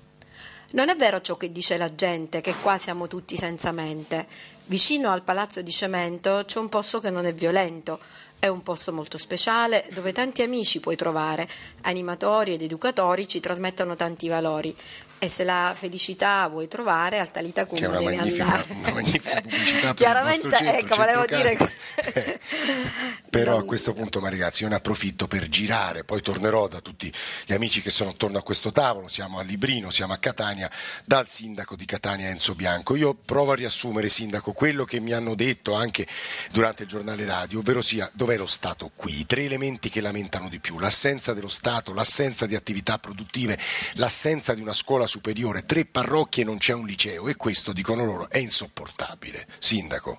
Non 0.71 0.89
è 0.89 0.95
vero 0.95 1.21
ciò 1.21 1.37
che 1.37 1.51
dice 1.51 1.77
la 1.77 1.95
gente, 1.95 2.41
che 2.41 2.55
qua 2.61 2.77
siamo 2.77 3.07
tutti 3.07 3.37
senza 3.37 3.71
mente. 3.71 4.27
Vicino 4.65 5.09
al 5.09 5.23
palazzo 5.23 5.61
di 5.61 5.71
cemento 5.71 6.43
c'è 6.45 6.59
un 6.59 6.69
posto 6.69 6.99
che 6.99 7.09
non 7.09 7.25
è 7.25 7.33
violento, 7.33 7.99
è 8.39 8.47
un 8.47 8.63
posto 8.63 8.93
molto 8.93 9.17
speciale 9.17 9.85
dove 9.91 10.13
tanti 10.13 10.41
amici 10.41 10.79
puoi 10.79 10.95
trovare, 10.95 11.47
animatori 11.81 12.53
ed 12.53 12.61
educatori 12.61 13.27
ci 13.27 13.41
trasmettono 13.41 13.97
tanti 13.97 14.29
valori. 14.29 14.73
E 15.21 15.27
se 15.27 15.43
la 15.43 15.73
felicità 15.75 16.47
vuoi 16.47 16.69
trovare 16.69 17.19
al 17.19 17.29
Talita 17.29 17.65
Cum 17.65 17.77
devi 17.77 18.15
andare. 18.15 18.65
una 18.69 18.93
magnifica 18.93 19.41
pubblicità 19.41 19.93
chiaramente 19.93 20.49
centro, 20.49 20.77
ecco 20.77 20.95
volevo 20.95 21.25
dire 21.25 21.57
che... 21.57 22.39
però 23.29 23.57
a 23.57 23.65
questo 23.65 23.91
punto 23.91 24.21
ma 24.21 24.29
ragazzi 24.29 24.63
io 24.63 24.69
ne 24.69 24.75
approfitto 24.75 25.27
per 25.27 25.49
girare 25.49 26.05
poi 26.05 26.21
tornerò 26.21 26.69
da 26.69 26.79
tutti 26.79 27.13
gli 27.45 27.51
amici 27.51 27.81
che 27.81 27.89
sono 27.89 28.11
attorno 28.11 28.37
a 28.37 28.41
questo 28.41 28.71
tavolo. 28.71 29.09
Siamo 29.09 29.39
a 29.39 29.43
Librino, 29.43 29.89
siamo 29.89 30.13
a 30.13 30.17
Catania 30.17 30.71
dal 31.03 31.27
sindaco 31.27 31.75
di 31.75 31.83
Catania 31.83 32.29
Enzo 32.29 32.55
Bianco. 32.55 32.95
Io 32.95 33.13
provo 33.13 33.51
a 33.51 33.55
riassumere 33.55 34.07
sindaco 34.07 34.53
quello 34.53 34.85
che 34.85 35.01
mi 35.01 35.11
hanno 35.11 35.35
detto 35.35 35.73
anche 35.73 36.07
durante 36.51 36.83
il 36.83 36.89
giornale 36.89 37.25
radio 37.25 37.59
ovvero 37.59 37.81
sia 37.81 38.09
dov'è 38.29 38.37
lo 38.37 38.45
Stato 38.45 38.91
qui 38.95 39.21
i 39.21 39.25
tre 39.25 39.43
elementi 39.43 39.89
che 39.89 40.01
lamentano 40.01 40.49
di 40.49 40.59
più 40.59 40.77
l'assenza 40.77 41.33
dello 41.33 41.47
Stato, 41.47 41.93
l'assenza 41.93 42.45
di 42.45 42.53
attività 42.53 42.99
produttive 42.99 43.57
l'assenza 43.95 44.53
di 44.53 44.61
una 44.61 44.73
scuola 44.73 45.07
superiore, 45.07 45.65
tre 45.65 45.85
parrocchie 45.85 46.43
e 46.43 46.45
non 46.45 46.59
c'è 46.59 46.73
un 46.73 46.85
liceo 46.85 47.27
e 47.27 47.35
questo, 47.35 47.73
dicono 47.73 48.05
loro, 48.05 48.29
è 48.29 48.37
insopportabile. 48.37 49.47
Sindaco. 49.57 50.17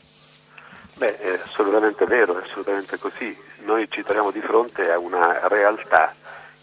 Beh, 0.95 1.19
è 1.19 1.40
assolutamente 1.45 2.05
vero, 2.07 2.37
è 2.38 2.43
assolutamente 2.43 2.99
così. 2.99 3.37
Noi 3.64 3.88
ci 3.88 4.02
troviamo 4.02 4.33
di 4.33 4.40
fronte 4.40 4.90
a 4.90 4.99
una 4.99 5.47
realtà 5.47 6.12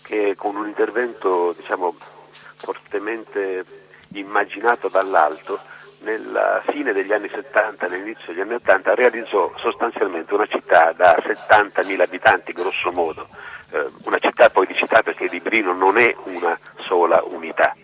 che 0.01 0.36
con 0.36 0.56
un 0.56 0.68
intervento 0.68 1.54
diciamo, 1.58 1.96
fortemente 2.58 3.63
immaginato 4.10 4.89
dall'alto 4.89 5.60
nella 6.01 6.62
fine 6.70 6.94
degli 6.94 7.12
anni 7.12 7.30
70, 7.30 7.86
all'inizio 7.86 8.25
degli 8.27 8.42
anni 8.42 8.56
80, 8.56 8.96
realizzò 8.96 9.51
sostanzialmente 9.58 10.34
una 10.34 10.48
città 10.48 10.94
da 10.96 11.18
70.000 11.18 12.01
abitanti, 12.01 12.54
grosso 12.54 12.92
modo, 12.92 13.27
eh, 13.72 13.86
una 14.06 14.20
città 14.20 14.50
poi 14.50 14.68
di 14.68 14.75
città 14.75 15.01
perché 15.01 15.27
Librino 15.27 15.74
non 15.74 15.98
è 15.98 16.16
una 16.25 16.58
sola 16.86 17.22
unità 17.24 17.75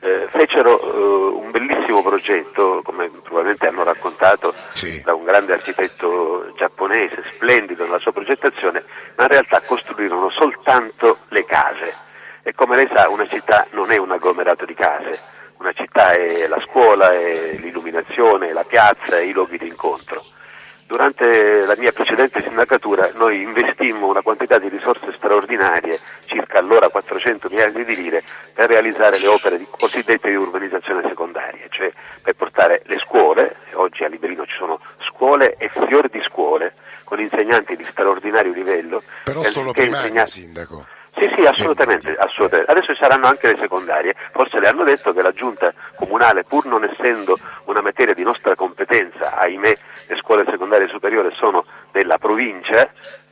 eh, 0.00 0.28
fecero 0.30 0.80
eh, 0.80 1.36
un 1.36 1.50
bellissimo 1.50 2.02
progetto, 2.02 2.82
come 2.84 3.10
probabilmente 3.22 3.66
hanno 3.66 3.82
raccontato 3.82 4.54
sì. 4.72 5.00
da 5.02 5.14
un 5.14 5.24
grande 5.24 5.54
architetto 5.54 6.52
giapponese, 6.56 7.24
splendido 7.32 7.84
nella 7.84 7.98
sua 7.98 8.12
progettazione, 8.12 8.84
ma 9.16 9.24
in 9.24 9.30
realtà 9.30 9.60
costruirono 9.62 10.30
soltanto 10.30 11.18
le 11.28 11.44
case. 11.44 12.06
E 12.42 12.54
come 12.54 12.76
lei 12.76 12.88
sa 12.94 13.08
una 13.08 13.26
città 13.26 13.66
non 13.72 13.90
è 13.90 13.98
un 13.98 14.12
agglomerato 14.12 14.64
di 14.64 14.74
case, 14.74 15.18
una 15.58 15.72
città 15.72 16.12
è 16.12 16.46
la 16.46 16.60
scuola, 16.60 17.10
è 17.10 17.56
l'illuminazione, 17.58 18.50
è 18.50 18.52
la 18.52 18.64
piazza, 18.64 19.18
è 19.18 19.22
i 19.22 19.32
luoghi 19.32 19.58
di 19.58 19.66
incontro. 19.66 20.24
Durante 20.86 21.66
la 21.66 21.74
mia 21.76 21.92
precedente 21.92 22.40
sindacatura 22.40 23.10
noi 23.16 23.42
investimmo 23.42 24.06
una 24.06 24.22
quantità 24.22 24.58
di 24.58 24.68
risorse 24.68 25.12
straordinarie, 25.14 26.00
circa 26.24 26.58
allora 26.58 26.88
400 26.88 27.48
miliardi 27.50 27.84
di 27.84 27.94
lire, 27.94 28.22
per 28.54 28.68
realizzare 28.68 29.18
le 29.18 29.26
opere 29.26 29.58
di, 29.58 29.66
cosiddette 29.68 30.30
di 30.30 30.36
urbanizzazione 30.36 31.02
secondaria, 31.06 31.66
cioè 31.68 31.92
per 32.22 32.34
portare 32.36 32.80
le 32.86 32.98
scuole, 33.00 33.56
oggi 33.74 34.04
a 34.04 34.08
Librino 34.08 34.46
ci 34.46 34.56
sono 34.56 34.80
scuole 35.10 35.56
e 35.58 35.68
fior 35.68 36.08
di 36.08 36.22
scuole, 36.22 36.72
con 37.04 37.20
insegnanti 37.20 37.76
di 37.76 37.84
straordinario 37.90 38.52
livello. 38.52 39.02
Però 39.24 39.42
solo 39.42 39.72
primaria, 39.72 40.06
insegnati... 40.06 40.30
sindaco 40.30 40.86
Sì, 41.18 41.28
sì, 41.34 41.44
assolutamente, 41.44 42.14
assolutamente. 42.16 42.70
Adesso 42.70 42.94
ci 42.94 43.00
saranno 43.00 43.26
anche 43.26 43.48
le 43.50 43.58
secondarie. 43.58 44.14
Forse 44.30 44.60
le 44.60 44.68
hanno 44.68 44.84
detto 44.84 45.12
che 45.12 45.20
la 45.20 45.32
giunta 45.32 45.72
comunale, 45.96 46.44
pur 46.44 46.66
non 46.66 46.84
essendo 46.84 47.36
una 47.64 47.80
materia 47.80 48.14
di 48.14 48.22
nostra 48.22 48.54
competenza, 48.54 49.36
ahimè 49.36 49.76
le 50.06 50.16
scuole 50.16 50.44
secondarie 50.48 50.86
superiori 50.86 51.34
sono 51.34 51.64
della 51.90 52.18
provincia, 52.18 52.88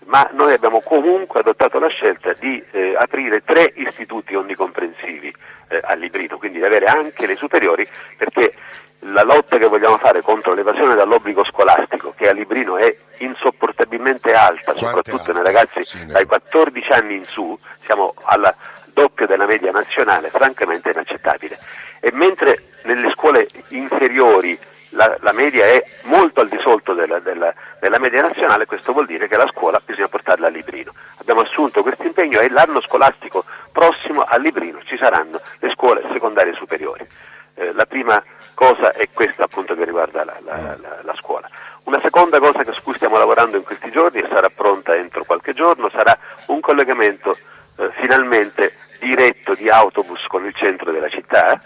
ma 0.07 0.29
noi 0.33 0.53
abbiamo 0.53 0.81
comunque 0.81 1.41
adottato 1.41 1.79
la 1.79 1.89
scelta 1.89 2.33
di 2.35 2.63
eh, 2.71 2.95
aprire 2.97 3.43
tre 3.45 3.73
istituti 3.77 4.35
onnicomprensivi 4.35 5.35
eh, 5.69 5.81
a 5.83 5.95
Librino, 5.95 6.39
quindi 6.39 6.59
di 6.59 6.65
avere 6.65 6.87
anche 6.87 7.27
le 7.27 7.35
superiori, 7.35 7.87
perché 8.17 8.55
la 9.01 9.23
lotta 9.23 9.59
che 9.59 9.67
vogliamo 9.67 9.99
fare 9.99 10.23
contro 10.23 10.55
l'evasione 10.55 10.95
dall'obbligo 10.95 11.45
scolastico, 11.45 12.15
che 12.17 12.29
a 12.29 12.33
Librino 12.33 12.77
è 12.77 12.95
insopportabilmente 13.19 14.33
alta, 14.33 14.75
soprattutto 14.75 15.33
nei 15.33 15.45
ragazzi 15.45 16.07
dai 16.07 16.25
14 16.25 16.93
anni 16.93 17.17
in 17.17 17.25
su, 17.25 17.59
siamo 17.81 18.15
alla 18.23 18.55
doppia 18.93 19.27
della 19.27 19.47
media 19.47 19.71
nazionale, 19.73 20.31
francamente 20.31 20.91
inaccettabile. 20.91 21.59
E 22.01 22.11
mentre 22.13 22.63
nelle 22.85 23.11
scuole 23.11 23.49
inferiori 23.69 24.59
la, 24.97 25.17
la 25.21 25.33
media 25.33 25.67
è 25.67 25.85
molto 26.05 26.41
al 26.41 26.49
di 26.49 26.59
sotto 26.59 26.95
della, 26.95 27.21
della, 27.21 27.53
della, 27.79 27.99
media 27.99 28.23
nazionale, 28.23 28.67
questo 28.67 28.93
vuol 28.93 29.07
dire 29.07 29.29
che 29.29 29.37
la 29.37 29.47
scuola 29.47 29.81
bisogna 29.85 30.09
portarla 30.09 30.49
a 30.49 30.50
Librino. 30.50 30.93
Abbiamo 31.19 31.43
assunto 31.43 31.83
questo 31.83 32.05
impegno 32.05 32.41
e 32.41 32.49
l'anno 32.49 32.81
scolastico 32.81 33.45
prossimo 33.71 34.23
a 34.23 34.37
Librino 34.38 34.81
ci 34.85 34.97
saranno 34.97 35.41
le 35.59 35.71
scuole 35.71 36.03
secondarie 36.12 36.55
superiori. 36.55 37.07
Eh, 37.55 37.73
la 37.73 37.87
prima 37.87 38.23
cosa 38.55 38.93
è 38.93 39.09
questa 39.12 39.45
appunto 39.45 39.75
che 39.75 39.85
riguarda 39.85 40.25
la, 40.25 40.37
la, 40.43 40.76
la, 40.81 40.99
la 41.03 41.15
scuola. 41.15 41.49
Una 41.85 42.00
seconda 42.00 42.41
cosa 42.41 42.65
su 42.73 42.83
cui 42.83 42.95
stiamo 42.95 43.19
lavorando 43.19 43.57
in 43.57 43.62
questi 43.62 43.91
giorni 43.91 44.19
e 44.19 44.29
sarà 44.29 44.49
pronta 44.49 44.97
entro 44.97 45.25
qualche 45.25 45.53
giorno 45.53 45.88
sarà 45.91 46.19
un 46.47 46.61
collegamento 46.61 47.37
eh, 47.79 47.91
finalmente 48.00 48.75
diretto 48.99 49.55
di 49.55 49.69
autobus 49.69 50.26
con 50.26 50.45
il 50.45 50.55
centro 50.55 50.91
della 50.91 51.09
città. 51.09 51.61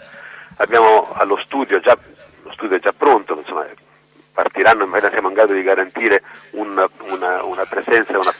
Abbiamo 0.57 1.11
allo 1.13 1.37
studio 1.43 1.79
già, 1.79 1.97
lo 2.43 2.51
studio 2.51 2.77
è 2.77 2.79
già 2.79 2.93
pronto, 2.95 3.37
insomma, 3.37 3.65
partiranno, 4.33 4.85
ma 4.85 4.99
siamo 4.99 5.27
in 5.27 5.33
grado 5.33 5.53
di 5.53 5.61
garantire 5.61 6.21
un, 6.51 6.87
una, 7.09 7.43
una, 7.43 7.65
presenza 7.65 8.17
una, 8.17 8.33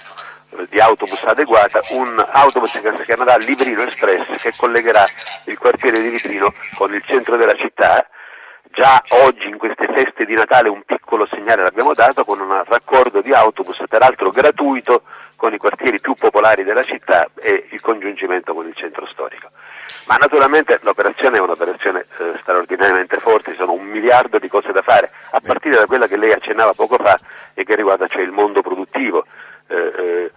di 0.70 0.80
autobus 0.80 1.22
adeguata, 1.24 1.82
un 1.90 2.24
autobus 2.32 2.72
che 2.72 2.94
si 2.98 3.04
chiamerà 3.04 3.36
Librino 3.38 3.84
Express 3.84 4.38
che 4.38 4.54
collegherà 4.56 5.06
il 5.46 5.58
quartiere 5.58 6.02
di 6.02 6.12
Librino 6.12 6.54
con 6.76 6.94
il 6.94 7.04
centro 7.06 7.38
della 7.38 7.56
città 7.56 8.08
Già 8.74 9.04
oggi 9.26 9.50
in 9.50 9.58
queste 9.58 9.86
feste 9.88 10.24
di 10.24 10.34
Natale 10.34 10.70
un 10.70 10.84
piccolo 10.86 11.28
segnale 11.30 11.62
l'abbiamo 11.62 11.94
dato 11.94 12.24
con 12.24 12.40
un 12.40 12.64
raccordo 12.66 13.22
di 13.22 13.34
autobus, 13.34 13.84
peraltro 13.90 14.30
gratuito, 14.32 15.04
con 15.36 15.54
i 15.54 15.58
quartieri 15.58 16.00
più 16.00 16.14
popolari 16.14 16.64
della 16.64 16.84
città 16.84 17.28
e 17.36 17.68
il 17.72 17.82
congiungimento 17.82 18.54
con 18.54 18.66
il 18.66 18.74
centro 18.74 19.06
storico. 19.08 19.50
Ma 20.12 20.18
naturalmente 20.18 20.78
l'operazione 20.82 21.38
è 21.38 21.40
un'operazione 21.40 22.02
eh, 22.02 22.34
straordinariamente 22.42 23.18
forte, 23.20 23.52
ci 23.52 23.58
sono 23.58 23.72
un 23.72 23.86
miliardo 23.86 24.40
di 24.40 24.50
cose 24.50 24.74
da 24.74 24.82
fare, 24.82 25.10
a 25.30 25.40
partire 25.40 25.78
da 25.78 25.86
quella 25.86 26.06
che 26.06 26.18
lei 26.18 26.34
accennava 26.34 26.74
poco 26.74 26.98
fa 26.98 27.18
e 27.54 27.64
che 27.64 27.78
riguarda 27.78 28.08
cioè 28.08 28.22
il 28.22 28.32
mondo 28.32 28.62
produttivo. 28.62 29.26
Eh, 29.68 29.76
eh, 29.76 30.32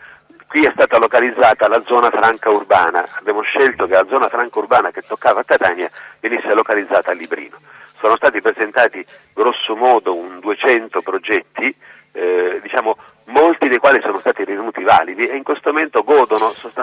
qui 0.47 0.61
è 0.61 0.71
stata 0.73 0.97
localizzata 0.99 1.67
la 1.67 1.83
zona 1.87 2.09
franca 2.11 2.51
urbana, 2.51 3.05
abbiamo 3.19 3.43
scelto 3.43 3.89
che 3.89 3.95
la 3.95 4.07
zona 4.09 4.29
franca 4.29 4.61
urbana 4.61 4.93
che 4.93 5.03
toccava 5.03 5.41
a 5.41 5.45
Catania 5.45 5.91
venisse 6.21 6.55
localizzata 6.55 7.11
a 7.11 7.15
Librino. 7.15 7.57
Sono 7.99 8.15
stati 8.15 8.41
presentati 8.41 9.05
grosso 9.33 9.75
modo 9.75 10.15
un 10.15 10.39
200 10.39 11.03
progetti, 11.03 11.75
eh, 12.13 12.61
diciamo, 12.63 12.97
molti 13.25 13.67
dei 13.67 13.79
quali 13.79 14.01
sono 14.03 14.21
stati 14.21 14.45
ritenuti 14.45 14.85
validi 14.85 15.27
e 15.27 15.35
in 15.35 15.43
questo 15.43 15.73
momento 15.73 16.05
godono 16.05 16.51
sostanzialmente 16.51 16.74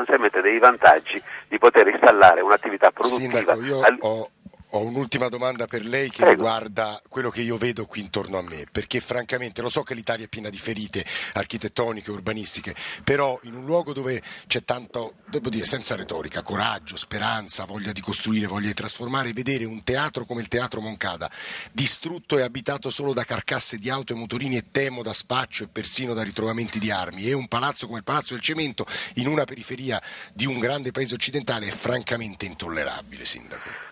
dei 0.41 0.59
vantaggi 0.59 1.21
di 1.47 1.57
poter 1.57 1.87
installare 1.87 2.41
un'attività 2.41 2.91
produttiva. 2.91 3.37
Sindaco, 3.37 3.61
io 3.61 3.81
ho 3.99 4.29
ho 4.71 4.79
un'ultima 4.79 5.27
domanda 5.27 5.65
per 5.65 5.85
lei 5.85 6.09
che 6.09 6.23
Prego. 6.23 6.31
riguarda 6.31 7.01
quello 7.09 7.29
che 7.29 7.41
io 7.41 7.57
vedo 7.57 7.85
qui 7.85 8.01
intorno 8.01 8.37
a 8.37 8.41
me, 8.41 8.65
perché 8.71 8.99
francamente 8.99 9.61
lo 9.61 9.69
so 9.69 9.83
che 9.83 9.93
l'Italia 9.93 10.25
è 10.25 10.29
piena 10.29 10.49
di 10.49 10.57
ferite 10.57 11.05
architettoniche, 11.33 12.11
urbanistiche, 12.11 12.75
però 13.03 13.39
in 13.43 13.55
un 13.55 13.65
luogo 13.65 13.93
dove 13.93 14.21
c'è 14.47 14.63
tanto, 14.63 15.15
devo 15.27 15.49
dire 15.49 15.65
senza 15.65 15.95
retorica, 15.95 16.41
coraggio, 16.41 16.95
speranza, 16.95 17.65
voglia 17.65 17.91
di 17.91 18.01
costruire, 18.01 18.47
voglia 18.47 18.67
di 18.67 18.73
trasformare, 18.73 19.33
vedere 19.33 19.65
un 19.65 19.83
teatro 19.83 20.25
come 20.25 20.41
il 20.41 20.47
Teatro 20.47 20.79
Moncada, 20.81 21.29
distrutto 21.71 22.37
e 22.37 22.41
abitato 22.41 22.89
solo 22.89 23.13
da 23.13 23.23
carcasse 23.23 23.77
di 23.77 23.89
auto 23.89 24.13
e 24.13 24.15
motorini 24.15 24.57
e 24.57 24.71
temo 24.71 25.03
da 25.03 25.13
spaccio 25.13 25.63
e 25.63 25.67
persino 25.67 26.13
da 26.13 26.23
ritrovamenti 26.23 26.79
di 26.79 26.91
armi, 26.91 27.27
e 27.27 27.33
un 27.33 27.47
palazzo 27.47 27.87
come 27.87 27.99
il 27.99 28.03
Palazzo 28.05 28.33
del 28.33 28.41
Cemento 28.41 28.85
in 29.15 29.27
una 29.27 29.45
periferia 29.45 30.01
di 30.33 30.45
un 30.45 30.59
grande 30.59 30.91
paese 30.91 31.13
occidentale 31.13 31.67
è 31.67 31.71
francamente 31.71 32.45
intollerabile, 32.45 33.25
Sindaco. 33.25 33.90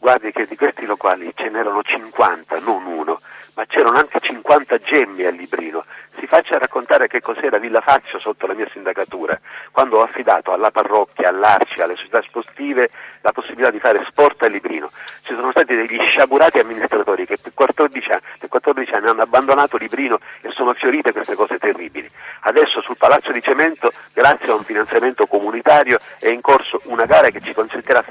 Guardi 0.00 0.30
che 0.32 0.46
di 0.46 0.56
questi 0.56 0.86
locali 0.86 1.32
ce 1.34 1.48
n'erano 1.48 1.82
50, 1.82 2.60
non 2.60 2.86
uno, 2.86 3.20
ma 3.54 3.66
c'erano 3.66 3.98
anche 3.98 4.20
50 4.20 4.78
gemmi 4.78 5.24
al 5.24 5.34
Librino. 5.34 5.84
Si 6.18 6.26
faccia 6.26 6.58
raccontare 6.58 7.06
che 7.06 7.20
cos'era 7.20 7.58
Villa 7.58 7.80
Fazio 7.80 8.18
sotto 8.18 8.46
la 8.46 8.54
mia 8.54 8.68
sindacatura, 8.72 9.38
quando 9.70 9.98
ho 9.98 10.02
affidato 10.02 10.52
alla 10.52 10.72
parrocchia, 10.72 11.28
all'Arci, 11.28 11.80
alle 11.80 11.94
società 11.94 12.20
sportive 12.22 12.90
la 13.20 13.30
possibilità 13.30 13.70
di 13.70 13.78
fare 13.78 14.04
sport 14.08 14.42
a 14.42 14.48
Librino. 14.48 14.90
Ci 15.22 15.34
sono 15.34 15.52
stati 15.52 15.76
degli 15.76 15.96
sciagurati 16.06 16.58
amministratori 16.58 17.24
che 17.24 17.38
per 17.40 17.52
14 17.54 18.10
anni, 18.10 18.22
per 18.38 18.48
14 18.48 18.92
anni 18.94 19.06
hanno 19.06 19.22
abbandonato 19.22 19.76
Librino 19.76 20.18
e 20.40 20.50
sono 20.50 20.72
fiorite 20.74 21.12
queste 21.12 21.36
cose 21.36 21.58
terribili. 21.58 22.08
Adesso 22.40 22.80
sul 22.80 22.96
Palazzo 22.96 23.30
di 23.30 23.40
Cemento, 23.40 23.92
grazie 24.12 24.50
a 24.50 24.54
un 24.54 24.64
finanziamento 24.64 25.26
comunitario, 25.26 25.98
è 26.18 26.28
in 26.28 26.40
corso 26.40 26.80
una 26.84 27.04
gara 27.04 27.30
che 27.30 27.40
ci 27.40 27.54
consentirà 27.54 28.04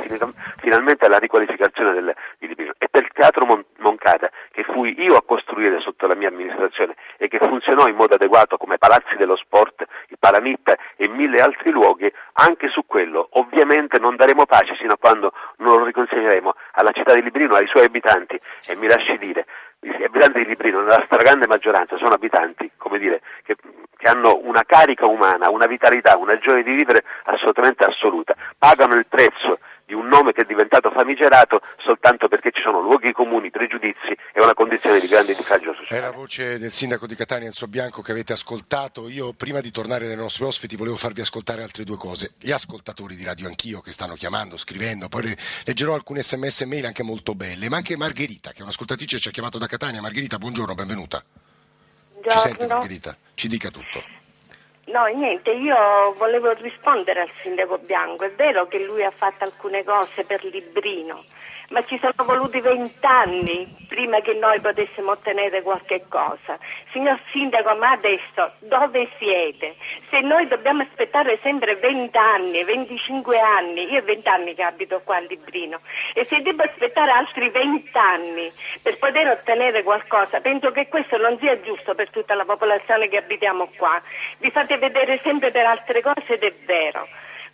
finalmente 0.59 1.07
la 1.09 1.17
riqualificazione 1.17 1.93
del, 1.93 2.15
di 2.37 2.47
Librino. 2.47 2.73
Il 2.99 3.09
Teatro 3.13 3.45
Mon- 3.45 3.65
Moncada, 3.77 4.29
che 4.51 4.63
fui 4.63 4.99
io 5.01 5.15
a 5.15 5.23
costruire 5.23 5.79
sotto 5.79 6.07
la 6.07 6.15
mia 6.15 6.29
amministrazione 6.29 6.95
e 7.17 7.27
che 7.27 7.39
funzionò 7.39 7.87
in 7.87 7.95
modo 7.95 8.15
adeguato 8.15 8.57
come 8.57 8.77
palazzi 8.77 9.15
dello 9.17 9.35
sport, 9.35 9.85
il 10.07 10.17
Palamit 10.19 10.75
e 10.95 11.07
mille 11.07 11.41
altri 11.41 11.71
luoghi, 11.71 12.11
anche 12.33 12.69
su 12.69 12.85
quello. 12.85 13.27
Ovviamente 13.31 13.99
non 13.99 14.15
daremo 14.15 14.45
pace 14.45 14.75
sino 14.79 14.93
a 14.93 14.97
quando 14.97 15.33
non 15.57 15.77
lo 15.77 15.85
riconsegneremo 15.85 16.53
alla 16.73 16.91
città 16.91 17.13
di 17.13 17.21
Librino, 17.21 17.55
ai 17.55 17.67
suoi 17.67 17.85
abitanti. 17.85 18.39
E 18.67 18.75
mi 18.75 18.87
lasci 18.87 19.17
dire, 19.17 19.45
gli 19.79 20.03
abitanti 20.03 20.39
di 20.39 20.45
Librino 20.45 20.81
nella 20.81 21.03
stragrande 21.05 21.47
maggioranza 21.47 21.97
sono 21.97 22.13
abitanti 22.13 22.71
dire, 22.97 23.21
che, 23.43 23.55
che, 23.95 24.07
hanno 24.07 24.39
una 24.43 24.63
carica 24.65 25.07
umana, 25.07 25.49
una 25.49 25.67
vitalità, 25.67 26.17
una 26.17 26.37
gioia 26.37 26.63
di 26.63 26.73
vivere 26.73 27.03
assolutamente 27.25 27.83
assoluta, 27.85 28.35
pagano 28.57 28.95
il 28.95 29.05
prezzo 29.07 29.59
di 29.87 29.93
un 29.93 30.07
nome 30.07 30.33
che 30.33 30.41
è 30.41 30.45
diventato 30.45 30.91
famigerato 30.91 31.61
soltanto 31.77 32.27
perché 32.27 32.51
ci 32.51 32.61
sono 32.61 32.81
luoghi 32.81 33.13
comuni, 33.13 33.49
pregiudizi 33.49 34.11
e 34.33 34.41
una 34.41 34.53
condizione 34.53 34.99
di 34.99 35.07
grande 35.07 35.33
disagio 35.33 35.73
sociale. 35.73 36.01
È 36.01 36.03
la 36.03 36.11
voce 36.11 36.59
del 36.59 36.71
sindaco 36.71 37.07
di 37.07 37.15
Catania, 37.15 37.45
Enzo 37.45 37.67
Bianco, 37.67 38.01
che 38.01 38.11
avete 38.11 38.33
ascoltato. 38.33 39.07
Io 39.07 39.31
prima 39.31 39.61
di 39.61 39.71
tornare 39.71 40.05
dai 40.05 40.17
nostri 40.17 40.43
ospiti 40.43 40.75
volevo 40.75 40.97
farvi 40.97 41.21
ascoltare 41.21 41.63
altre 41.63 41.85
due 41.85 41.95
cose. 41.95 42.33
Gli 42.37 42.51
ascoltatori 42.51 43.15
di 43.15 43.23
Radio 43.23 43.47
Anch'io 43.47 43.79
che 43.79 43.93
stanno 43.93 44.15
chiamando, 44.15 44.57
scrivendo, 44.57 45.07
poi 45.07 45.33
leggerò 45.63 45.93
alcune 45.93 46.21
sms 46.21 46.61
e 46.61 46.65
mail 46.65 46.85
anche 46.85 47.03
molto 47.03 47.33
belle, 47.33 47.69
ma 47.69 47.77
anche 47.77 47.95
Margherita, 47.95 48.51
che 48.51 48.59
è 48.59 48.63
un'ascoltatrice, 48.63 49.19
ci 49.19 49.29
ha 49.29 49.31
chiamato 49.31 49.57
da 49.57 49.67
Catania. 49.67 50.01
Margherita, 50.01 50.37
buongiorno, 50.37 50.75
benvenuta. 50.75 51.23
Buongiorno. 52.11 52.41
Ci 52.41 52.45
sente 52.45 52.67
Margherita? 52.67 53.15
Ci 53.35 53.47
dica 53.47 53.69
tutto. 53.69 54.16
No, 54.87 55.05
niente, 55.07 55.51
io 55.51 56.13
volevo 56.17 56.51
rispondere 56.53 57.21
al 57.21 57.31
sindaco 57.41 57.77
Bianco. 57.77 58.23
È 58.23 58.31
vero 58.31 58.67
che 58.67 58.79
lui 58.85 59.03
ha 59.03 59.11
fatto 59.11 59.43
alcune 59.43 59.83
cose 59.83 60.23
per 60.23 60.43
Librino, 60.45 61.23
ma 61.69 61.83
ci 61.83 61.99
sono 61.99 62.13
voluti 62.25 62.61
vent'anni 62.61 63.85
prima 63.87 64.21
che 64.21 64.33
noi 64.33 64.59
potessimo 64.61 65.11
ottenere 65.11 65.61
qualche 65.61 66.05
cosa. 66.07 66.57
Signor 66.91 67.19
Sindaco, 67.31 67.75
ma 67.75 67.91
adesso 67.91 68.51
dove 68.59 69.09
siete? 69.17 69.75
Se 70.09 70.21
noi 70.21 70.47
dobbiamo 70.47 70.83
aspettare 70.83 71.39
sempre 71.41 71.75
vent'anni, 71.75 72.63
25 72.63 73.39
anni, 73.39 73.91
io 73.91 73.99
ho 73.99 74.03
vent'anni 74.03 74.53
che 74.55 74.63
abito 74.63 75.01
qua 75.03 75.17
a 75.17 75.19
Librino, 75.19 75.79
e 76.13 76.25
se 76.25 76.41
devo 76.41 76.63
aspettare 76.63 77.11
altri 77.11 77.49
vent'anni 77.49 78.51
per 78.81 78.97
poter 78.97 79.27
ottenere 79.27 79.83
qualcosa, 79.83 80.39
penso 80.39 80.71
che 80.71 80.87
questo 80.87 81.17
non 81.17 81.37
sia 81.39 81.59
giusto 81.61 81.95
per 81.95 82.09
tutta 82.09 82.33
la 82.33 82.45
popolazione 82.45 83.09
che 83.09 83.17
abitiamo 83.17 83.69
qua. 83.75 84.01
Vi 84.39 84.51
fate 84.51 84.77
vedere 84.77 85.17
sempre 85.17 85.51
per 85.51 85.65
altre 85.65 86.01
cose 86.01 86.33
ed 86.33 86.43
è 86.43 86.53
vero. 86.65 87.07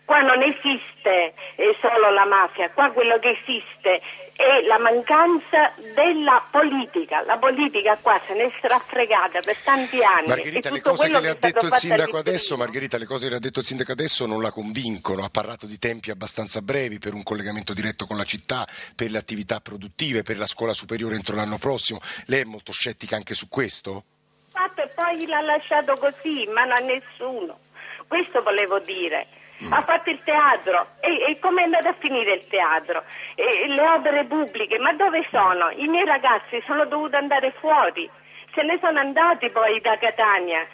Qua 0.05 0.21
non 0.21 0.41
esiste 0.41 1.33
eh, 1.55 1.75
solo 1.79 2.11
la 2.11 2.25
mafia, 2.25 2.69
qua 2.71 2.91
quello 2.91 3.17
che 3.19 3.37
esiste 3.41 4.01
è 4.35 4.61
la 4.65 4.77
mancanza 4.77 5.71
della 5.93 6.43
politica. 6.51 7.23
La 7.23 7.37
politica 7.37 7.97
qua 8.01 8.19
se 8.25 8.33
ne 8.33 8.45
è 8.45 8.51
strafregata 8.57 9.39
per 9.41 9.55
tanti 9.57 10.03
anni. 10.03 10.27
Margherita, 10.27 10.71
le 10.71 10.81
cose 10.81 11.09
che 11.09 11.19
le 11.19 11.29
ha 11.29 11.35
detto 11.35 11.67
il 11.67 11.73
sindaco 11.73 12.17
adesso, 12.17 12.57
Margherita, 12.57 12.97
le 12.97 13.05
cose 13.05 13.23
che 13.25 13.29
le 13.29 13.35
ha 13.37 13.39
detto 13.39 13.59
il 13.59 13.65
sindaco 13.65 13.91
adesso 13.93 14.25
non 14.25 14.41
la 14.41 14.51
convincono. 14.51 15.23
Ha 15.23 15.29
parlato 15.29 15.65
di 15.65 15.79
tempi 15.79 16.11
abbastanza 16.11 16.61
brevi 16.61 16.99
per 16.99 17.13
un 17.13 17.23
collegamento 17.23 17.73
diretto 17.73 18.05
con 18.05 18.17
la 18.17 18.25
città, 18.25 18.67
per 18.95 19.09
le 19.09 19.17
attività 19.17 19.61
produttive, 19.61 20.23
per 20.23 20.37
la 20.37 20.47
scuola 20.47 20.73
superiore 20.73 21.15
entro 21.15 21.35
l'anno 21.35 21.57
prossimo. 21.57 22.01
Lei 22.25 22.41
è 22.41 22.45
molto 22.45 22.73
scettica 22.73 23.15
anche 23.15 23.35
su 23.35 23.47
questo? 23.47 24.03
Fatto 24.49 24.81
e 24.81 24.89
poi 24.93 25.25
l'ha 25.27 25.41
lasciato 25.41 25.95
così, 25.95 26.45
ma 26.47 26.65
non 26.65 26.77
a 26.77 26.79
nessuno. 26.79 27.59
Questo 28.07 28.41
volevo 28.41 28.79
dire. 28.79 29.27
Ha 29.69 29.81
fatto 29.83 30.09
il 30.09 30.19
teatro 30.23 30.87
e, 30.99 31.31
e 31.31 31.39
come 31.39 31.61
è 31.61 31.63
andato 31.65 31.87
a 31.87 31.95
finire 31.99 32.33
il 32.33 32.47
teatro? 32.47 33.03
E, 33.35 33.67
le 33.67 33.87
opere 33.87 34.25
pubbliche, 34.25 34.77
ma 34.79 34.93
dove 34.93 35.25
sono? 35.29 35.69
I 35.69 35.87
miei 35.87 36.05
ragazzi 36.05 36.61
sono 36.61 36.85
dovuti 36.85 37.15
andare 37.15 37.53
fuori, 37.59 38.09
se 38.53 38.61
ne 38.63 38.77
sono 38.81 38.99
andati 38.99 39.49
poi 39.49 39.79
da 39.79 39.97
Catania. 39.97 40.65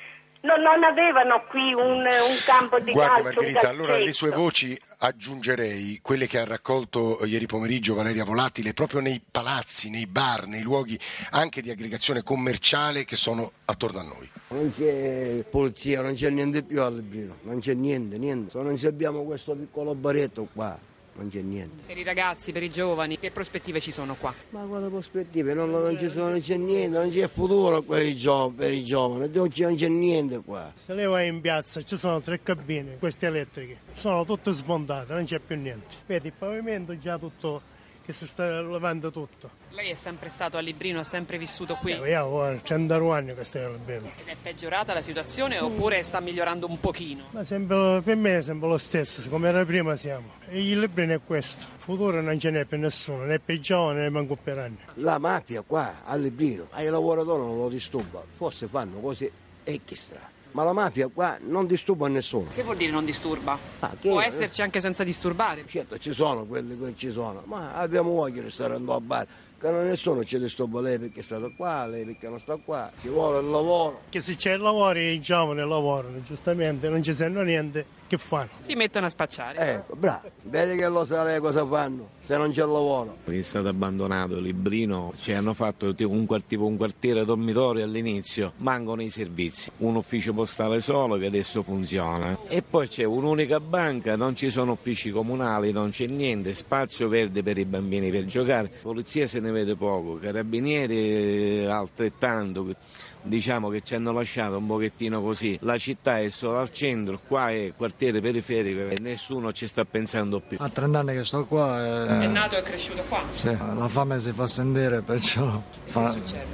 Non, 0.41 0.61
non 0.61 0.83
avevano 0.83 1.43
qui 1.49 1.73
un, 1.73 1.99
un 1.99 2.37
campo 2.45 2.79
di 2.79 2.91
Guardi 2.93 3.23
calcio, 3.23 3.39
un 3.39 3.45
Margherita, 3.45 3.69
allora 3.69 3.91
calcetto. 3.93 4.13
sue 4.13 4.29
voci 4.29 4.81
aggiungerei 5.01 5.99
quelle 6.01 6.27
che 6.27 6.39
ha 6.39 6.45
raccolto 6.45 7.23
ieri 7.25 7.45
pomeriggio 7.45 7.93
Valeria 7.93 8.23
Volatile 8.23 8.73
proprio 8.73 8.99
nei 8.99 9.21
palazzi, 9.29 9.89
nei 9.89 10.07
bar, 10.07 10.45
nei 10.47 10.61
luoghi 10.61 10.99
anche 11.31 11.61
di 11.61 11.69
aggregazione 11.69 12.23
commerciale 12.23 13.05
che 13.05 13.15
sono 13.15 13.51
attorno 13.65 13.99
a 13.99 14.03
noi. 14.03 14.29
Non 14.49 14.73
c'è 14.75 15.45
polizia, 15.49 16.01
non 16.01 16.15
c'è 16.15 16.29
niente 16.29 16.63
più 16.63 16.81
a 16.81 16.89
Librino, 16.89 17.37
non 17.43 17.59
c'è 17.59 17.73
niente, 17.73 18.17
niente. 18.17 18.51
Se 18.51 18.61
non 18.61 18.77
abbiamo 18.83 19.23
questo 19.23 19.53
piccolo 19.53 19.95
baretto 19.95 20.47
qua, 20.53 20.77
non 21.19 21.29
c'è 21.29 21.41
niente. 21.41 21.83
Per 21.85 21.97
i 21.97 22.03
ragazzi, 22.03 22.51
per 22.51 22.63
i 22.63 22.69
giovani, 22.69 23.19
che 23.19 23.31
prospettive 23.31 23.79
ci 23.79 23.91
sono 23.91 24.15
qua? 24.15 24.33
Ma 24.51 24.61
quale 24.61 24.87
prospettive? 24.87 25.53
Non, 25.53 25.69
non 25.69 25.97
ci 25.97 26.09
sono, 26.09 26.29
non 26.29 26.41
c'è 26.41 26.57
niente, 26.57 26.97
non 26.97 27.09
c'è 27.09 27.27
futuro 27.27 27.81
per 27.81 28.01
i, 28.01 28.15
gio- 28.15 28.53
per 28.55 28.71
i 28.71 28.83
giovani, 28.83 29.29
non 29.33 29.49
c'è, 29.49 29.63
non 29.63 29.75
c'è 29.75 29.87
niente 29.87 30.39
qua. 30.39 30.71
Se 30.75 30.93
lei 30.93 31.05
va 31.05 31.21
in 31.21 31.41
piazza 31.41 31.81
ci 31.81 31.97
sono 31.97 32.21
tre 32.21 32.41
cabine, 32.41 32.97
queste 32.97 33.27
elettriche, 33.27 33.79
sono 33.91 34.25
tutte 34.25 34.51
smontate, 34.51 35.13
non 35.13 35.25
c'è 35.25 35.39
più 35.39 35.55
niente. 35.57 35.95
Vedi, 36.05 36.27
il 36.27 36.33
pavimento 36.37 36.91
è 36.93 36.97
già 36.97 37.17
tutto 37.17 37.61
che 38.09 38.15
si 38.15 38.25
sta 38.25 38.61
levando 38.63 39.11
tutto. 39.11 39.51
Lei 39.69 39.91
è 39.91 39.93
sempre 39.93 40.29
stato 40.29 40.57
a 40.57 40.61
Librino, 40.61 40.99
ha 40.99 41.03
sempre 41.03 41.37
vissuto 41.37 41.75
qui. 41.75 41.91
Eh, 41.91 42.09
Io 42.09 42.25
ho 42.25 42.59
100 42.59 43.11
anni 43.11 43.35
che 43.35 43.43
stai 43.43 43.65
a 43.65 43.69
Librino. 43.69 44.09
Ed 44.15 44.27
è 44.27 44.35
peggiorata 44.41 44.95
la 44.95 45.01
situazione 45.01 45.59
oppure 45.59 46.01
sta 46.01 46.19
migliorando 46.19 46.67
un 46.67 46.79
pochino? 46.79 47.25
Ma 47.29 47.43
sempre, 47.43 48.01
per 48.01 48.15
me 48.15 48.37
è 48.37 48.41
sempre 48.41 48.67
lo 48.67 48.79
stesso, 48.79 49.29
come 49.29 49.49
era 49.49 49.63
prima 49.63 49.95
siamo. 49.95 50.31
E 50.47 50.59
il 50.59 50.79
Librino 50.79 51.13
è 51.13 51.19
questo, 51.23 51.67
futuro 51.77 52.19
non 52.19 52.39
ce 52.39 52.49
n'è 52.49 52.65
per 52.65 52.79
nessuno, 52.79 53.25
né 53.25 53.37
per 53.37 53.53
i 53.53 53.61
giovani 53.61 53.99
né 53.99 54.09
manco 54.09 54.35
per 54.35 54.57
anni. 54.57 54.79
La 54.95 55.19
mafia 55.19 55.61
qua 55.61 56.03
a 56.03 56.15
Librino, 56.15 56.65
ai 56.71 56.87
lavoratori 56.87 57.43
non 57.43 57.59
lo 57.59 57.69
disturba, 57.69 58.23
forse 58.27 58.65
fanno 58.65 58.99
cose 58.99 59.31
extra. 59.63 60.37
Ma 60.51 60.63
la 60.63 60.73
mafia 60.73 61.07
qua 61.07 61.37
non 61.41 61.67
disturba 61.67 62.07
nessuno. 62.07 62.47
Che 62.53 62.63
vuol 62.63 62.75
dire 62.77 62.91
non 62.91 63.05
disturba? 63.05 63.57
Ah, 63.79 63.91
che- 63.99 64.09
Può 64.09 64.19
esserci 64.21 64.61
anche 64.63 64.79
senza 64.79 65.03
disturbare. 65.03 65.63
Certo, 65.67 65.97
ci 65.99 66.11
sono 66.11 66.45
quelli 66.45 66.77
che 66.77 66.93
ci 66.95 67.11
sono, 67.11 67.43
ma 67.45 67.73
abbiamo 67.75 68.11
voglia 68.11 68.41
di 68.41 68.49
stare 68.49 68.73
andando 68.73 68.95
a 68.95 69.01
bar. 69.01 69.27
Che 69.59 69.69
non 69.69 69.85
nessuno 69.87 70.23
ci 70.23 70.39
disturba 70.39 70.79
lei 70.81 70.97
perché 70.97 71.19
è 71.19 71.23
stato 71.23 71.51
qua, 71.55 71.85
lei 71.85 72.05
perché 72.05 72.29
non 72.29 72.39
sta 72.39 72.55
qua. 72.63 72.89
Ci 73.01 73.09
vuole 73.09 73.39
il 73.39 73.49
lavoro. 73.49 74.01
Che 74.09 74.21
se 74.21 74.35
c'è 74.35 74.53
il 74.53 74.61
lavoro 74.61 74.97
i 74.97 75.19
giovani 75.19 75.59
lavorano, 75.67 76.21
giustamente, 76.23 76.87
non 76.89 77.03
ci 77.03 77.11
sanno 77.13 77.41
niente, 77.43 77.85
che 78.09 78.17
fanno? 78.17 78.49
Si 78.57 78.73
mettono 78.73 79.05
a 79.05 79.09
spacciare. 79.09 79.73
Ecco, 79.73 79.95
bravo. 79.95 80.31
Vedi 80.41 80.77
che 80.77 80.87
lo 80.87 81.05
sa 81.05 81.23
lei 81.23 81.39
cosa 81.39 81.63
fanno, 81.63 82.09
se 82.21 82.35
non 82.35 82.51
c'è 82.51 82.63
il 82.63 82.71
lavoro. 82.71 83.17
È 83.23 83.41
stato 83.43 83.67
abbandonato 83.67 84.37
il 84.37 84.43
Librino, 84.43 85.13
ci 85.15 85.31
hanno 85.31 85.53
fatto 85.53 85.93
tipo 85.93 86.09
un, 86.09 86.27
tipo 86.47 86.65
un 86.65 86.75
quartiere 86.75 87.23
dormitorio 87.23 87.83
all'inizio, 87.83 88.53
mancano 88.57 89.03
i 89.03 89.11
servizi, 89.11 89.71
un 89.77 89.95
ufficio 89.95 90.33
postale 90.33 90.81
solo 90.81 91.17
che 91.17 91.27
adesso 91.27 91.61
funziona 91.61 92.35
e 92.47 92.63
poi 92.63 92.87
c'è 92.87 93.03
un'unica 93.03 93.59
banca, 93.59 94.15
non 94.15 94.35
ci 94.35 94.49
sono 94.49 94.71
uffici 94.71 95.11
comunali, 95.11 95.71
non 95.71 95.91
c'è 95.91 96.07
niente, 96.07 96.55
spazio 96.55 97.07
verde 97.09 97.43
per 97.43 97.59
i 97.59 97.65
bambini 97.65 98.09
per 98.09 98.25
giocare, 98.25 98.71
polizia 98.81 99.27
se 99.27 99.39
ne 99.39 99.51
vede 99.51 99.75
poco, 99.75 100.15
carabinieri 100.15 100.97
eh, 100.97 101.65
altrettanto. 101.67 102.75
Diciamo 103.21 103.67
che 103.69 103.81
ci 103.83 103.95
hanno 103.95 104.11
lasciato 104.13 104.57
un 104.57 104.65
pochettino 104.65 105.21
così, 105.21 105.57
la 105.63 105.77
città 105.77 106.19
è 106.19 106.29
solo 106.29 106.59
al 106.59 106.71
centro, 106.71 107.19
qua 107.27 107.51
è 107.51 107.73
quartiere 107.75 108.21
periferico 108.21 108.87
e 108.87 108.97
nessuno 108.99 109.51
ci 109.51 109.67
sta 109.67 109.83
pensando 109.83 110.39
più. 110.39 110.57
A 110.59 110.69
30 110.69 110.99
anni 110.99 111.13
che 111.13 111.23
sto 111.25 111.45
qua 111.45 112.07
È 112.07 112.23
e 112.23 112.27
nato 112.27 112.55
e 112.55 112.61
cresciuto 112.63 113.03
qua. 113.09 113.21
sì, 113.29 113.45
la 113.75 113.87
fame 113.89 114.19
si 114.19 114.31
fa 114.31 114.47
sentire, 114.47 115.01
perciò 115.01 115.61
fa- 115.85 116.01
Che 116.13 116.19
succede? 116.21 116.45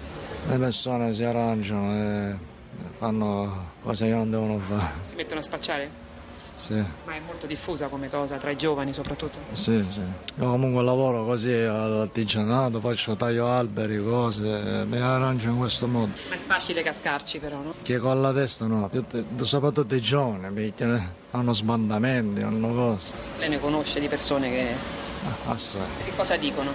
le 0.47 0.57
persone 0.57 1.13
si 1.13 1.23
arrangiano 1.23 1.93
e 1.93 2.35
fanno 2.89 3.71
cose 3.83 4.07
che 4.07 4.13
non 4.13 4.31
devono 4.31 4.57
fare. 4.57 4.93
Si 5.07 5.15
mettono 5.15 5.39
a 5.41 5.43
spacciare? 5.43 5.89
Sì, 6.57 6.73
Ma 6.73 7.13
è 7.13 7.19
molto 7.25 7.47
diffusa 7.47 7.87
come 7.87 8.09
cosa, 8.09 8.37
tra 8.37 8.49
i 8.49 8.55
giovani 8.55 8.93
soprattutto. 8.93 9.37
sì, 9.51 9.85
sì. 9.89 9.99
Io 9.99 10.49
comunque 10.49 10.83
lavoro 10.83 11.25
così 11.25 11.51
all'artigianato, 11.51 12.79
faccio 12.79 13.15
taglio 13.15 13.47
alberi, 13.49 14.01
cose, 14.01 14.85
mi 14.85 14.97
arrangio 14.97 15.49
in 15.49 15.57
questo 15.57 15.85
modo. 15.87 16.11
Ma 16.29 16.35
è 16.35 16.37
facile 16.37 16.81
cascarci 16.81 17.39
però, 17.39 17.57
no? 17.57 17.73
Chi 17.81 17.97
con 17.97 18.21
la 18.21 18.31
testa 18.31 18.67
no, 18.67 18.89
soprattutto 19.41 19.95
i 19.95 20.01
giovani, 20.01 20.53
perché 20.53 21.09
hanno 21.31 21.53
sbandamenti, 21.53 22.41
hanno 22.41 22.73
cose. 22.73 23.13
Lei 23.39 23.49
ne 23.49 23.59
conosce 23.59 23.99
di 23.99 24.07
persone 24.07 24.49
che... 24.49 24.73
Assai. 25.47 25.81
Che 26.05 26.11
cosa 26.15 26.37
dicono? 26.37 26.71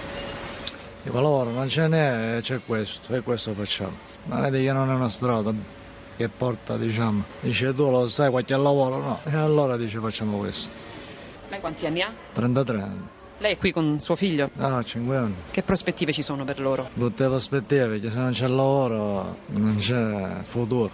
Dico 1.03 1.19
lavoro 1.19 1.49
non 1.49 1.67
ce 1.67 1.87
n'è, 1.87 2.37
c'è 2.41 2.59
questo 2.63 3.15
e 3.15 3.21
questo 3.21 3.53
facciamo. 3.53 3.97
Ma 4.25 4.39
vedi 4.41 4.63
che 4.63 4.71
non 4.71 4.91
è 4.91 4.93
una 4.93 5.09
strada 5.09 5.51
che 6.21 6.29
porta, 6.29 6.77
diciamo, 6.77 7.23
dice 7.39 7.73
tu 7.73 7.89
lo 7.89 8.07
sai 8.07 8.29
qualche 8.29 8.55
lavoro, 8.55 8.97
no? 8.97 9.19
E 9.25 9.35
allora 9.35 9.75
dice 9.77 9.99
facciamo 9.99 10.37
questo. 10.37 10.69
Lei 11.49 11.59
quanti 11.59 11.85
anni 11.85 12.01
ha? 12.01 12.13
33 12.33 12.81
anni. 12.81 13.07
Lei 13.39 13.53
è 13.53 13.57
qui 13.57 13.71
con 13.71 13.99
suo 13.99 14.15
figlio? 14.15 14.51
Ah, 14.57 14.83
5 14.83 15.17
anni. 15.17 15.35
Che 15.49 15.63
prospettive 15.63 16.13
ci 16.13 16.21
sono 16.21 16.43
per 16.43 16.59
loro? 16.59 16.89
Brutte 16.93 17.25
prospettive, 17.25 17.87
perché 17.87 18.11
se 18.11 18.17
non 18.17 18.31
c'è 18.31 18.47
lavoro 18.47 19.37
non 19.47 19.77
c'è 19.77 20.43
futuro. 20.43 20.91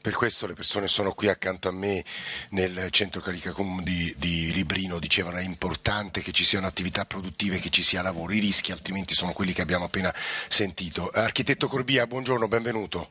Per 0.00 0.14
questo 0.14 0.46
le 0.46 0.54
persone 0.54 0.88
sono 0.88 1.12
qui 1.12 1.28
accanto 1.28 1.68
a 1.68 1.72
me 1.72 2.02
nel 2.50 2.88
centro 2.90 3.20
Caricacum 3.20 3.82
di, 3.82 4.14
di 4.16 4.50
Librino, 4.50 4.98
dicevano 4.98 5.36
è 5.36 5.44
importante 5.44 6.22
che 6.22 6.32
ci 6.32 6.44
siano 6.44 6.66
attività 6.66 7.04
produttive, 7.04 7.58
che 7.58 7.68
ci 7.68 7.82
sia 7.82 8.00
lavoro, 8.00 8.32
i 8.32 8.38
rischi 8.38 8.72
altrimenti 8.72 9.12
sono 9.12 9.32
quelli 9.32 9.52
che 9.52 9.60
abbiamo 9.60 9.84
appena 9.84 10.14
sentito. 10.48 11.10
Architetto 11.12 11.68
Corbia, 11.68 12.06
buongiorno, 12.06 12.48
benvenuto. 12.48 13.10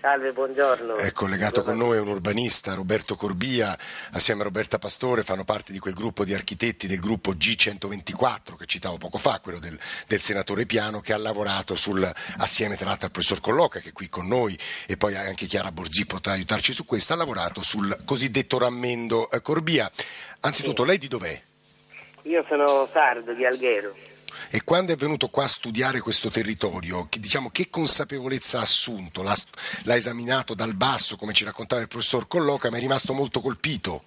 Salve, 0.00 0.30
buongiorno. 0.30 0.94
È 0.94 1.10
collegato 1.10 1.64
con 1.64 1.76
noi 1.76 1.98
un 1.98 2.06
urbanista, 2.06 2.74
Roberto 2.74 3.16
Corbia, 3.16 3.76
assieme 4.12 4.42
a 4.42 4.44
Roberta 4.44 4.78
Pastore, 4.78 5.24
fanno 5.24 5.42
parte 5.42 5.72
di 5.72 5.80
quel 5.80 5.94
gruppo 5.94 6.24
di 6.24 6.32
architetti 6.32 6.86
del 6.86 7.00
gruppo 7.00 7.32
G124 7.32 8.54
che 8.56 8.66
citavo 8.66 8.96
poco 8.96 9.18
fa, 9.18 9.40
quello 9.40 9.58
del, 9.58 9.76
del 10.06 10.20
senatore 10.20 10.66
Piano, 10.66 11.00
che 11.00 11.12
ha 11.12 11.18
lavorato 11.18 11.74
sul, 11.74 12.08
assieme 12.36 12.76
tra 12.76 12.86
l'altro 12.86 13.06
al 13.06 13.12
professor 13.12 13.40
Colloca 13.40 13.80
che 13.80 13.88
è 13.88 13.92
qui 13.92 14.08
con 14.08 14.28
noi 14.28 14.56
e 14.86 14.96
poi 14.96 15.16
anche 15.16 15.46
Chiara 15.46 15.72
Borzì 15.72 16.06
potrà 16.06 16.34
aiutarci 16.34 16.72
su 16.72 16.84
questo, 16.84 17.14
ha 17.14 17.16
lavorato 17.16 17.60
sul 17.62 17.98
cosiddetto 18.04 18.56
rammendo 18.56 19.28
eh, 19.32 19.42
Corbia. 19.42 19.90
Anzitutto, 20.40 20.84
lei 20.84 20.98
di 20.98 21.08
dov'è? 21.08 21.42
Io 22.22 22.44
sono 22.48 22.86
sardo 22.92 23.32
di 23.32 23.44
Alghero. 23.44 24.07
E 24.50 24.64
quando 24.64 24.92
è 24.92 24.96
venuto 24.96 25.28
qua 25.28 25.44
a 25.44 25.48
studiare 25.48 26.00
questo 26.00 26.30
territorio, 26.30 27.06
che, 27.08 27.20
diciamo, 27.20 27.50
che 27.50 27.68
consapevolezza 27.70 28.58
ha 28.58 28.62
assunto? 28.62 29.22
L'ha, 29.22 29.36
l'ha 29.84 29.96
esaminato 29.96 30.54
dal 30.54 30.74
basso, 30.74 31.16
come 31.16 31.32
ci 31.32 31.44
raccontava 31.44 31.82
il 31.82 31.88
professor 31.88 32.26
Colloca, 32.26 32.70
ma 32.70 32.76
è 32.76 32.80
rimasto 32.80 33.12
molto 33.12 33.40
colpito. 33.40 34.02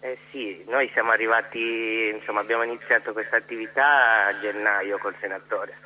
Eh 0.00 0.18
sì, 0.30 0.62
noi 0.68 0.90
siamo 0.92 1.12
arrivati, 1.12 2.12
insomma 2.14 2.40
abbiamo 2.40 2.62
iniziato 2.62 3.12
questa 3.12 3.36
attività 3.36 4.26
a 4.26 4.38
gennaio 4.38 4.98
col 4.98 5.14
senatore. 5.18 5.78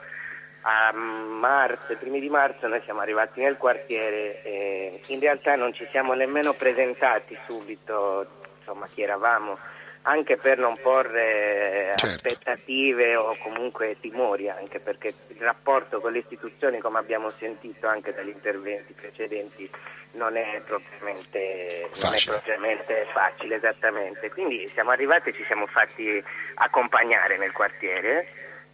A 0.62 0.92
marzo, 0.92 1.96
primi 1.96 2.18
di 2.18 2.28
marzo 2.28 2.66
noi 2.66 2.82
siamo 2.84 3.00
arrivati 3.00 3.40
nel 3.40 3.56
quartiere 3.56 4.42
e 4.42 5.00
in 5.06 5.20
realtà 5.20 5.54
non 5.54 5.72
ci 5.72 5.86
siamo 5.92 6.14
nemmeno 6.14 6.52
presentati 6.54 7.38
subito, 7.46 8.26
insomma 8.58 8.88
chi 8.92 9.02
eravamo, 9.02 9.56
anche 10.08 10.38
per 10.38 10.58
non 10.58 10.74
porre 10.80 11.90
aspettative 11.94 13.14
o 13.14 13.36
comunque 13.42 13.96
timori, 14.00 14.48
anche 14.48 14.80
perché 14.80 15.12
il 15.28 15.40
rapporto 15.40 16.00
con 16.00 16.12
le 16.12 16.20
istituzioni, 16.20 16.78
come 16.78 16.98
abbiamo 16.98 17.28
sentito 17.28 17.86
anche 17.86 18.14
dagli 18.14 18.28
interventi 18.28 18.94
precedenti, 18.94 19.70
non 20.12 20.38
è 20.38 20.62
propriamente 20.64 21.90
non 22.02 22.14
è 22.14 22.22
propriamente 22.24 23.06
facile, 23.12 23.56
esattamente. 23.56 24.30
Quindi 24.30 24.66
siamo 24.68 24.90
arrivati 24.90 25.28
e 25.28 25.34
ci 25.34 25.44
siamo 25.44 25.66
fatti 25.66 26.24
accompagnare 26.54 27.36
nel 27.36 27.52
quartiere 27.52 28.26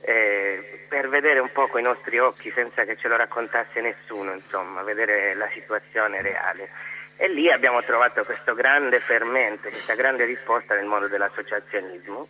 eh, 0.02 0.86
per 0.88 1.08
vedere 1.08 1.40
un 1.40 1.50
po' 1.50 1.66
con 1.66 1.80
i 1.80 1.84
nostri 1.84 2.18
occhi 2.20 2.52
senza 2.52 2.84
che 2.84 2.96
ce 2.96 3.08
lo 3.08 3.16
raccontasse 3.16 3.80
nessuno, 3.80 4.32
insomma, 4.32 4.82
vedere 4.82 5.34
la 5.34 5.48
situazione 5.52 6.22
reale. 6.22 6.68
E 7.16 7.28
lì 7.28 7.50
abbiamo 7.50 7.82
trovato 7.82 8.24
questo 8.24 8.54
grande 8.54 9.00
fermento, 9.00 9.68
questa 9.68 9.94
grande 9.94 10.24
risposta 10.24 10.74
nel 10.74 10.86
mondo 10.86 11.08
dell'associazionismo 11.08 12.28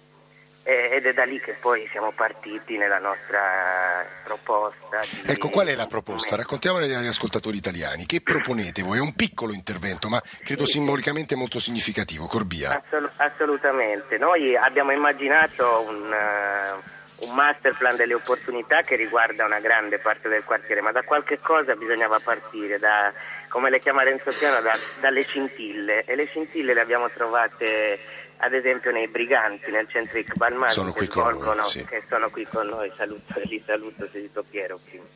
ed 0.67 1.05
è 1.05 1.13
da 1.13 1.25
lì 1.25 1.39
che 1.41 1.57
poi 1.61 1.87
siamo 1.91 2.11
partiti 2.13 2.79
nella 2.79 2.99
nostra 2.99 4.03
proposta. 4.25 5.01
Di... 5.01 5.31
Ecco, 5.31 5.51
qual 5.51 5.67
è 5.67 5.75
la 5.75 5.87
proposta? 5.87 6.37
Raccontiamole 6.37 6.87
agli 6.95 7.07
ascoltatori 7.07 7.59
italiani. 7.59 8.07
Che 8.07 8.23
proponete 8.23 8.83
voi? 8.83 8.97
È 8.97 9.01
un 9.01 9.15
piccolo 9.15 9.53
intervento, 9.53 10.09
ma 10.09 10.23
credo 10.43 10.65
simbolicamente 10.65 11.35
molto 11.35 11.59
significativo. 11.59 12.27
Corbia. 12.27 12.83
Assol- 12.83 13.11
assolutamente. 13.17 14.17
Noi 14.17 14.57
abbiamo 14.57 14.93
immaginato 14.93 15.85
un, 15.87 16.11
uh, 16.11 17.27
un 17.27 17.35
master 17.35 17.75
plan 17.77 17.97
delle 17.97 18.15
opportunità 18.15 18.81
che 18.81 18.97
riguarda 18.97 19.45
una 19.45 19.61
grande 19.61 19.99
parte 19.99 20.31
del 20.31 20.45
quartiere, 20.45 20.81
ma 20.81 20.93
da 20.93 21.03
qualche 21.03 21.39
cosa 21.41 21.75
bisognava 21.75 22.21
partire, 22.21 22.79
da, 22.79 23.13
come 23.55 23.71
le 23.71 23.79
chiama 23.79 24.03
Renzo 24.03 24.33
Piano, 24.37 24.61
da, 24.61 24.77
dalle 24.99 25.23
scintille. 25.23 26.03
E 26.07 26.17
le 26.17 26.27
scintille 26.27 26.75
le 26.75 26.81
abbiamo 26.81 27.09
trovate 27.09 28.01
ad 28.39 28.53
esempio 28.53 28.91
nei 28.91 29.07
Briganti, 29.07 29.71
nel 29.71 29.89
centro 29.89 30.19
Iqbal 30.19 30.55
Masri, 30.55 30.75
Sono 30.75 30.93
che, 30.93 30.99
qui 30.99 31.07
con 31.07 31.23
noi, 31.23 31.33
svolgono- 31.35 31.69
sì. 31.69 31.85
che 31.85 32.03
sono 32.09 32.31
qui 32.31 32.45
con 32.45 32.67
noi, 32.67 32.93
saluto, 32.97 33.41
li 33.45 33.63
saluto 33.65 34.09
Sedito 34.11 34.43
Piero. 34.43 34.77
quindi. 34.89 35.09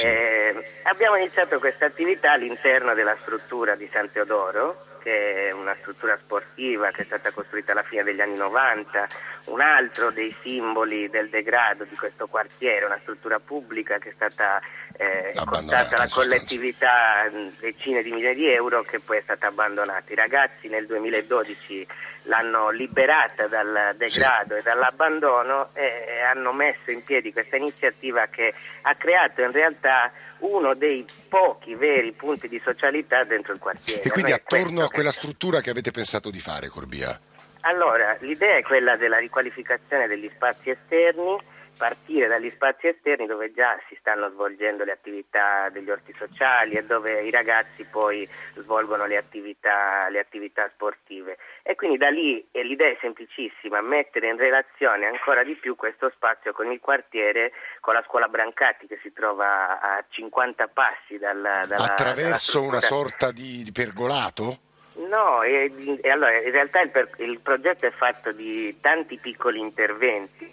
Eh, 0.00 0.54
abbiamo 0.84 1.16
iniziato 1.16 1.58
questa 1.58 1.86
attività 1.86 2.30
all'interno 2.30 2.94
della 2.94 3.16
struttura 3.20 3.74
di 3.74 3.88
San 3.92 4.12
Teodoro, 4.12 4.86
che 5.02 5.48
è 5.48 5.50
una 5.50 5.74
struttura 5.80 6.16
sportiva 6.16 6.92
che 6.92 7.02
è 7.02 7.04
stata 7.04 7.32
costruita 7.32 7.72
alla 7.72 7.82
fine 7.82 8.04
degli 8.04 8.20
anni 8.20 8.36
90, 8.36 9.08
un 9.46 9.60
altro 9.60 10.12
dei 10.12 10.32
simboli 10.44 11.10
del 11.10 11.30
degrado 11.30 11.82
di 11.82 11.96
questo 11.96 12.28
quartiere, 12.28 12.84
una 12.84 13.00
struttura 13.02 13.40
pubblica 13.40 13.98
che 13.98 14.10
è 14.10 14.12
stata 14.14 14.60
eh, 14.96 15.32
costata 15.44 15.96
alla 15.96 16.08
collettività 16.08 17.28
mh, 17.30 17.58
decine 17.60 18.02
di 18.02 18.10
migliaia 18.10 18.34
di 18.34 18.48
euro 18.48 18.82
che 18.82 19.00
poi 19.00 19.18
è 19.18 19.20
stata 19.22 19.48
abbandonata. 19.48 20.12
I 20.12 20.16
ragazzi 20.16 20.68
nel 20.68 20.86
2012 20.86 21.86
l'hanno 22.24 22.70
liberata 22.70 23.46
dal 23.48 23.94
degrado 23.96 24.56
e 24.56 24.62
dall'abbandono 24.62 25.70
e, 25.74 26.20
hanno 26.20 26.52
messo 26.52 26.90
in 26.90 27.02
piedi 27.04 27.32
questa 27.32 27.56
iniziativa 27.56 28.26
che 28.26 28.54
ha 28.82 28.94
creato 28.94 29.42
in 29.42 29.52
realtà 29.52 30.10
uno 30.38 30.74
dei 30.74 31.04
pochi 31.28 31.74
veri 31.74 32.12
punti 32.12 32.48
di 32.48 32.60
socialità 32.62 33.24
dentro 33.24 33.52
il 33.52 33.58
quartiere. 33.58 34.02
E 34.02 34.10
quindi 34.10 34.32
attorno 34.32 34.82
a 34.84 34.88
che- 34.88 34.94
quella 34.94 35.10
struttura 35.10 35.60
che 35.60 35.70
avete 35.70 35.90
pensato 35.90 36.30
di 36.30 36.40
fare, 36.40 36.68
Corbia? 36.68 37.18
allora, 37.62 38.16
l'idea 38.20 38.56
è 38.56 38.62
quella 38.62 38.96
della 38.96 39.18
riqualificazione 39.18 40.06
degli 40.08 40.28
spazi 40.34 40.70
esterni, 40.70 41.38
partire 41.76 42.26
dagli 42.26 42.50
spazi 42.50 42.88
esterni 42.88 43.26
dove 43.26 43.52
già 43.52 43.78
si 43.88 43.96
stanno 43.98 44.30
svolgendo 44.30 44.84
le 44.84 44.92
attività 44.92 45.68
degli 45.70 45.90
orti 45.90 46.14
sociali 46.16 46.74
e 46.74 46.84
dove 46.84 47.22
i 47.22 47.30
ragazzi 47.30 47.84
poi 47.84 48.28
svolgono 48.52 49.06
le 49.06 49.16
attività, 49.16 50.08
le 50.08 50.18
attività 50.18 50.68
sportive. 50.72 51.38
E 51.62 51.74
quindi 51.74 51.96
da 51.96 52.08
lì 52.08 52.46
l'idea 52.52 52.90
è 52.90 52.98
semplicissima, 53.00 53.80
mettere 53.80 54.28
in 54.28 54.36
relazione 54.36 55.06
ancora 55.06 55.44
di 55.44 55.54
più 55.54 55.76
questo 55.76 56.10
spazio 56.14 56.52
con 56.52 56.70
il 56.70 56.80
quartiere, 56.80 57.52
con 57.80 57.94
la 57.94 58.04
scuola 58.06 58.28
Brancati 58.28 58.86
che 58.86 58.98
si 59.02 59.12
trova 59.12 59.80
a 59.80 60.04
50 60.08 60.68
passi 60.68 61.18
dalla, 61.18 61.64
dalla 61.66 61.84
Attraverso 61.84 62.58
dalla 62.60 62.70
una 62.70 62.80
sorta 62.80 63.30
di, 63.30 63.62
di 63.62 63.72
pergolato? 63.72 64.70
No, 64.94 65.42
e, 65.42 65.72
e 66.02 66.10
allora 66.10 66.38
in 66.38 66.50
realtà 66.50 66.82
il, 66.82 66.90
il 67.18 67.40
progetto 67.40 67.86
è 67.86 67.90
fatto 67.90 68.32
di 68.32 68.78
tanti 68.80 69.16
piccoli 69.16 69.58
interventi, 69.58 70.52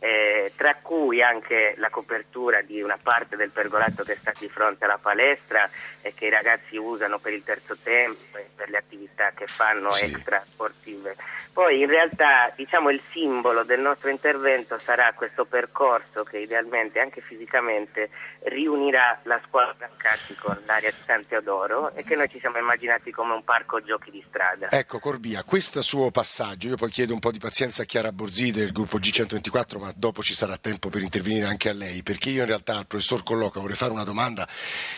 eh, 0.00 0.52
tra 0.56 0.76
cui 0.80 1.22
anche 1.22 1.74
la 1.76 1.90
copertura 1.90 2.62
di 2.62 2.80
una 2.80 2.98
parte 3.00 3.36
del 3.36 3.50
pergolato 3.50 4.02
che 4.02 4.16
sta 4.16 4.32
di 4.38 4.48
fronte 4.48 4.86
alla 4.86 4.98
palestra 5.00 5.68
e 6.02 6.14
che 6.14 6.26
i 6.26 6.30
ragazzi 6.30 6.76
usano 6.76 7.18
per 7.18 7.32
il 7.32 7.42
terzo 7.44 7.76
tempo 7.82 8.38
e 8.38 8.48
per 8.54 8.68
le 8.70 8.78
attività 8.78 9.32
che 9.34 9.46
fanno 9.46 9.90
Sì. 9.90 10.06
extra 10.06 10.42
sportive. 10.48 11.16
Poi 11.52 11.80
in 11.80 11.88
realtà 11.88 12.52
diciamo 12.56 12.90
il 12.90 13.00
simbolo 13.10 13.64
del 13.64 13.80
nostro 13.80 14.08
intervento 14.08 14.78
sarà 14.78 15.12
questo 15.14 15.44
percorso 15.44 16.22
che 16.22 16.38
idealmente 16.38 17.00
anche 17.00 17.20
fisicamente 17.20 18.08
riunirà 18.44 19.18
la 19.24 19.40
scuola 19.46 19.74
Brancati 19.76 20.34
con 20.36 20.56
l'area 20.64 20.90
di 20.90 20.96
San 21.04 21.26
Teodoro 21.26 21.92
e 21.94 22.04
che 22.04 22.14
noi 22.14 22.28
ci 22.28 22.38
siamo 22.38 22.58
immaginati 22.58 23.10
come 23.10 23.34
un 23.34 23.42
parco 23.44 23.82
giochi 23.82 24.10
di 24.10 24.24
strada. 24.28 24.68
Ecco 24.70 24.98
Corbia, 24.98 25.42
questo 25.44 25.82
suo 25.82 26.10
passaggio, 26.10 26.68
io 26.68 26.76
poi 26.76 26.90
chiedo 26.90 27.12
un 27.12 27.18
po' 27.18 27.32
di 27.32 27.38
pazienza 27.38 27.82
a 27.82 27.84
Chiara 27.84 28.12
Borzì 28.12 28.52
del 28.52 28.72
gruppo 28.72 28.98
G124, 28.98 29.78
ma 29.78 29.92
dopo 29.94 30.22
ci 30.22 30.34
sarà 30.34 30.56
tempo 30.56 30.88
per 30.88 31.02
intervenire 31.02 31.46
anche 31.46 31.68
a 31.68 31.72
lei, 31.74 32.02
perché 32.02 32.30
io 32.30 32.42
in 32.42 32.46
realtà 32.46 32.76
al 32.76 32.86
professor 32.86 33.22
Colloca 33.22 33.60
vorrei 33.60 33.76
fare 33.76 33.92
una 33.92 34.04
domanda 34.04 34.48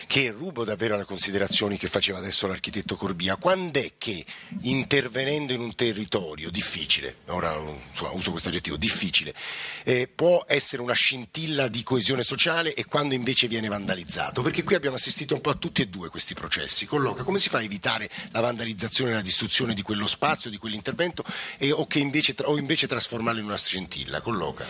che 0.07 0.31
rubo 0.31 0.63
davvero 0.63 0.92
alle 0.95 1.05
considerazioni 1.05 1.77
che 1.77 1.87
faceva 1.87 2.19
adesso 2.19 2.47
l'architetto 2.47 2.95
Corbia. 2.95 3.35
Quando 3.35 3.79
è 3.79 3.93
che 3.97 4.25
intervenendo 4.61 5.53
in 5.53 5.61
un 5.61 5.75
territorio 5.75 6.49
difficile, 6.49 7.17
ora 7.27 7.55
insomma, 7.89 8.11
uso 8.11 8.31
questo 8.31 8.49
aggettivo, 8.49 8.77
difficile, 8.77 9.33
eh, 9.83 10.09
può 10.13 10.45
essere 10.47 10.81
una 10.81 10.93
scintilla 10.93 11.67
di 11.67 11.83
coesione 11.83 12.23
sociale 12.23 12.73
e 12.73 12.85
quando 12.85 13.13
invece 13.13 13.47
viene 13.47 13.67
vandalizzato? 13.67 14.41
Perché 14.41 14.63
qui 14.63 14.75
abbiamo 14.75 14.95
assistito 14.95 15.33
un 15.33 15.41
po' 15.41 15.49
a 15.49 15.55
tutti 15.55 15.81
e 15.81 15.87
due 15.87 16.09
questi 16.09 16.33
processi. 16.33 16.85
Colloca, 16.85 17.23
come 17.23 17.39
si 17.39 17.49
fa 17.49 17.59
a 17.59 17.63
evitare 17.63 18.09
la 18.31 18.41
vandalizzazione 18.41 19.11
e 19.11 19.13
la 19.15 19.21
distruzione 19.21 19.73
di 19.73 19.81
quello 19.81 20.07
spazio, 20.07 20.49
di 20.49 20.57
quell'intervento 20.57 21.23
e- 21.57 21.71
o, 21.71 21.87
invece, 21.93 22.35
o 22.43 22.57
invece 22.57 22.87
trasformarlo 22.87 23.39
in 23.39 23.45
una 23.45 23.57
scintilla? 23.57 24.21
Colloca. 24.21 24.65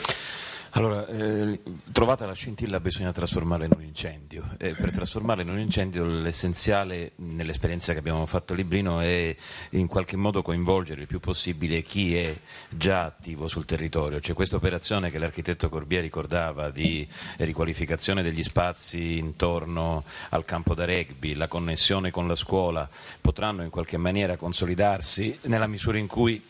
Allora, 0.75 1.05
eh, 1.05 1.62
trovata 1.91 2.25
la 2.25 2.33
scintilla 2.33 2.79
bisogna 2.79 3.12
trasformarla 3.12 3.65
in 3.65 3.73
un 3.75 3.83
incendio 3.83 4.55
e 4.57 4.71
per 4.71 4.91
trasformarla 4.91 5.43
in 5.43 5.49
un 5.49 5.59
incendio 5.59 6.03
l'essenziale 6.03 7.12
nell'esperienza 7.17 7.93
che 7.93 7.99
abbiamo 7.99 8.25
fatto 8.25 8.53
a 8.53 8.55
Librino 8.55 8.99
è 8.99 9.36
in 9.71 9.86
qualche 9.86 10.17
modo 10.17 10.41
coinvolgere 10.41 11.01
il 11.01 11.07
più 11.07 11.19
possibile 11.19 11.83
chi 11.83 12.17
è 12.17 12.36
già 12.69 13.03
attivo 13.03 13.47
sul 13.47 13.65
territorio. 13.65 14.17
C'è 14.17 14.33
questa 14.33 14.55
operazione 14.55 15.12
che 15.12 15.19
l'architetto 15.19 15.69
Corbier 15.69 16.01
ricordava 16.01 16.71
di 16.71 17.07
riqualificazione 17.38 18.23
degli 18.23 18.41
spazi 18.41 19.19
intorno 19.19 20.03
al 20.29 20.43
campo 20.43 20.73
da 20.73 20.86
rugby, 20.86 21.36
la 21.36 21.47
connessione 21.47 22.09
con 22.09 22.27
la 22.27 22.33
scuola 22.33 22.89
potranno 23.21 23.62
in 23.62 23.69
qualche 23.69 23.97
maniera 23.97 24.38
consolidarsi 24.38 25.38
nella 25.43 25.67
misura 25.67 25.99
in 25.99 26.07
cui 26.07 26.43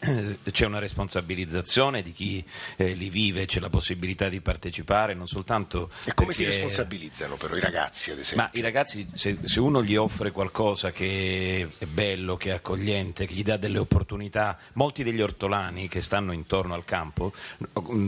c'è 0.50 0.66
una 0.66 0.80
responsabilizzazione 0.80 2.02
di 2.02 2.14
chi 2.14 2.42
eh, 2.78 2.94
li 2.94 3.10
vive, 3.10 3.46
c'è 3.46 3.60
la 3.60 3.70
possibilità 3.70 4.12
di 4.14 4.42
partecipare, 4.42 5.14
non 5.14 5.28
soltanto... 5.28 5.90
E 6.04 6.14
come 6.14 6.34
si 6.34 6.44
perché- 6.44 6.58
responsabilizzano 6.60 7.36
però 7.36 7.56
i 7.56 7.60
ragazzi, 7.60 8.12
ad 8.12 8.20
esempio? 8.20 8.44
Ma 8.44 8.50
i 8.54 8.62
ragazzi, 8.62 9.08
se, 9.14 9.38
se 9.44 9.60
uno 9.60 9.84
gli 9.84 9.96
offre 9.96 10.32
qualcosa 10.32 10.92
che 10.92 11.68
è 11.78 11.86
bello, 11.86 12.36
che 12.38 12.50
è 12.50 12.54
accogliente, 12.54 13.26
che 13.26 13.34
gli 13.34 13.44
dà 13.44 13.58
delle 13.58 13.80
opportunità, 13.80 14.58
molti 14.74 15.04
degli 15.04 15.22
ortolani 15.22 15.88
che 15.88 16.02
stanno 16.02 16.32
intorno 16.32 16.74
al 16.74 16.86
campo, 16.86 17.34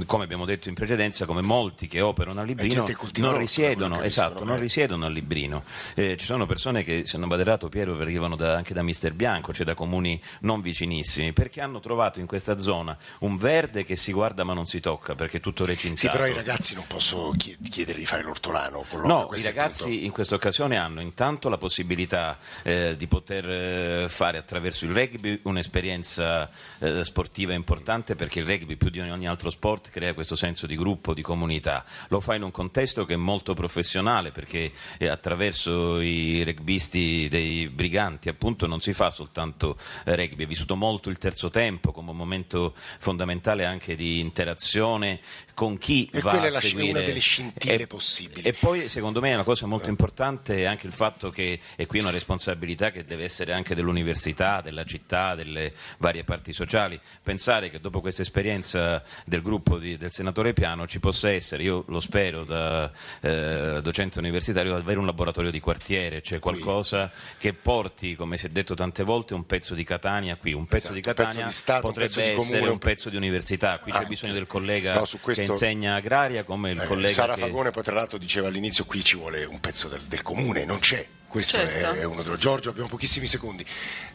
come 0.06 0.24
abbiamo 0.24 0.46
detto 0.46 0.70
in 0.70 0.76
precedenza, 0.76 1.26
come 1.26 1.42
molti 1.42 1.88
che 1.88 2.02
operano 2.02 2.42
a 2.42 2.44
Librino, 2.44 2.84
che 2.84 2.96
coltiva 2.96 3.30
non 3.30 3.38
risiedono, 3.38 4.02
esatto, 4.02 4.44
non 4.44 4.58
eh. 4.58 4.60
risiedono 4.60 5.06
a 5.06 5.10
Librino. 5.10 5.64
Eh, 5.96 6.18
ci 6.18 6.26
sono 6.26 6.46
persone 6.46 6.84
che, 6.84 7.04
se 7.06 7.18
non 7.18 7.28
vado 7.28 7.42
errato, 7.42 7.70
Piero, 7.70 7.98
arrivano 8.00 8.36
da- 8.36 8.56
anche 8.56 8.74
da 8.74 8.82
Mister 8.82 9.14
Bianco, 9.14 9.54
cioè 9.54 9.66
da 9.66 9.74
comuni 9.74 10.22
non 10.42 10.62
vicinissimi, 10.62 11.34
perché 11.34 11.62
hanno 11.62 11.80
trovato 11.80 12.20
in 12.20 12.26
questa 12.26 12.58
zona 12.58 12.98
un 13.20 13.38
verde 13.38 13.84
che 13.84 13.96
si 13.96 14.12
guarda 14.12 14.44
ma 14.44 14.54
non 14.54 14.66
si 14.66 14.80
tocca, 14.80 15.16
perché 15.16 15.38
è 15.38 15.40
tutto 15.40 15.66
recintato. 15.66 15.95
Sì, 15.96 16.10
però 16.10 16.24
ai 16.24 16.34
ragazzi 16.34 16.74
non 16.76 16.86
posso 16.88 17.34
chie- 17.38 17.58
chiedere 17.70 18.00
di 18.00 18.06
fare 18.06 18.24
l'ortolano. 18.24 18.84
No, 19.04 19.30
i 19.34 19.42
ragazzi 19.42 19.84
tutto. 19.84 20.06
in 20.06 20.12
questa 20.12 20.36
occasione 20.36 20.78
hanno 20.78 21.02
intanto 21.02 21.50
la 21.50 21.58
possibilità 21.58 22.38
eh, 22.64 22.96
di 22.98 23.08
poter 23.08 23.50
eh, 23.50 24.06
fare 24.10 24.38
attraverso 24.38 24.86
il 24.86 24.94
rugby 24.94 25.40
un'esperienza 25.44 26.50
eh, 26.80 27.04
sportiva 27.04 27.54
importante 27.54 28.16
perché 28.16 28.40
il 28.40 28.46
rugby 28.46 28.76
più 28.76 28.90
di 28.90 29.00
ogni 29.00 29.28
altro 29.28 29.50
sport 29.50 29.90
crea 29.92 30.14
questo 30.14 30.36
senso 30.36 30.68
di 30.68 30.76
gruppo, 30.76 31.14
di 31.14 31.22
comunità. 31.22 31.84
Lo 32.10 32.20
fa 32.20 32.36
in 32.36 32.44
un 32.44 32.52
contesto 32.52 33.06
che 33.06 33.14
è 33.14 33.18
molto 33.18 33.54
professionale 33.54 34.32
perché 34.32 34.72
eh, 34.98 35.08
attraverso 35.08 36.02
i 36.02 36.44
rugbisti 36.44 37.28
dei 37.30 37.70
briganti 37.70 38.30
appunto 38.30 38.68
non 38.68 38.82
si 38.82 38.94
fa 38.94 39.12
soltanto 39.12 39.78
eh, 40.04 40.16
rugby, 40.16 40.44
è 40.44 40.48
vissuto 40.48 40.76
molto 40.76 41.10
il 41.10 41.18
terzo 41.18 41.50
tempo 41.50 41.92
come 41.92 42.12
un 42.12 42.18
momento 42.18 42.74
fondamentale 42.76 43.66
anche 43.66 43.96
di 43.96 44.20
interazione 44.20 45.20
con 45.54 45.78
chi 45.78 45.85
E 46.12 46.20
va 46.22 46.32
quella 46.32 46.46
a 46.46 46.48
è 46.48 46.52
la 46.52 46.60
seguire 46.60 46.90
una 46.92 47.02
delle 47.02 47.20
scintille 47.20 47.76
E- 47.84 47.88
possibili. 47.88 48.42
e 48.42 48.54
poi 48.54 48.90
secondo 48.90 49.20
me 49.22 49.34
una 49.34 49.44
cosa 49.44 49.66
molto 49.68 49.90
importante 49.90 50.58
è 50.58 50.64
anche 50.64 50.88
il 50.88 50.94
fatto 50.94 51.30
che, 51.30 51.60
e 51.76 51.86
qui 51.86 52.00
è 52.00 52.02
una 52.02 52.12
responsabilità 52.12 52.90
che 52.92 53.04
deve 53.06 53.24
essere 53.24 53.54
anche 53.54 53.76
dell'università, 53.76 54.62
della 54.62 54.84
città, 54.84 55.36
delle 55.36 55.74
varie 56.00 56.24
parti 56.24 56.54
sociali, 56.54 57.00
pensare 57.22 57.70
che 57.70 57.80
dopo 57.80 58.02
questa 58.02 58.22
esperienza 58.24 59.04
del 59.26 59.42
gruppo 59.42 59.78
di- 59.78 59.98
del 59.98 60.12
senatore 60.12 60.54
Piano 60.54 60.88
ci 60.88 61.00
possa 61.00 61.30
essere, 61.30 61.64
io 61.64 61.84
lo 61.88 62.00
spero 62.00 62.44
da 62.44 62.92
eh, 63.22 63.80
docente 63.82 64.20
universitario, 64.20 64.76
avere 64.76 65.00
un 65.00 65.06
laboratorio 65.06 65.52
di 65.52 65.60
quartiere, 65.60 66.22
cioè 66.22 66.40
qualcosa 66.40 67.12
che 67.38 67.54
porti, 67.54 68.16
come 68.16 68.38
si 68.38 68.48
è 68.48 68.50
detto 68.50 68.74
tante 68.74 69.04
volte, 69.04 69.34
un 69.34 69.46
pezzo 69.46 69.74
di 69.74 69.84
Catania 69.84 70.36
qui, 70.38 70.54
un 70.54 70.66
pezzo 70.66 70.92
di 70.92 71.00
Esatto, 71.00 71.10
un 71.10 71.16
pezzo 71.16 71.28
Catania 71.28 71.46
di 71.48 71.54
Stato, 71.54 71.86
un 71.88 71.94
potrebbe 71.94 72.14
pezzo 72.14 72.20
di 72.20 72.36
comune, 72.36 72.46
essere 72.56 72.66
un 72.66 72.72
un 72.76 72.78
pezzo 72.80 73.10
di 73.10 73.16
università, 73.16 73.80
qui 73.80 73.92
c'è 73.92 73.98
Anche. 73.98 74.10
bisogno 74.10 74.34
del 74.34 74.48
collega 74.48 74.94
No, 74.96 75.04
che 75.04 75.44
insegna 75.44 75.74
agraria 75.84 76.44
come 76.44 76.72
il 76.72 76.82
Eh, 76.82 76.86
collega 76.86 77.14
Sara 77.14 77.34
che... 77.34 77.42
Fagone 77.42 77.72
poi 77.72 77.84
tra 77.84 77.94
l'altro 77.96 78.18
diceva 78.18 78.48
all'inizio 78.48 78.86
qui 78.86 79.04
ci 79.04 79.18
vuole 79.18 79.44
un 79.46 79.60
pezzo 79.60 79.88
del, 79.88 80.02
del 80.04 80.22
comune, 80.22 80.64
non 80.66 80.80
c'è. 80.80 81.06
Questo 81.28 81.58
Certo. 81.58 81.92
è, 81.92 81.98
è 82.00 82.04
uno 82.06 82.24
dello 82.24 82.38
Giorgio, 82.38 82.70
abbiamo 82.70 82.88
pochissimi 82.88 83.28
secondi. 83.28 83.66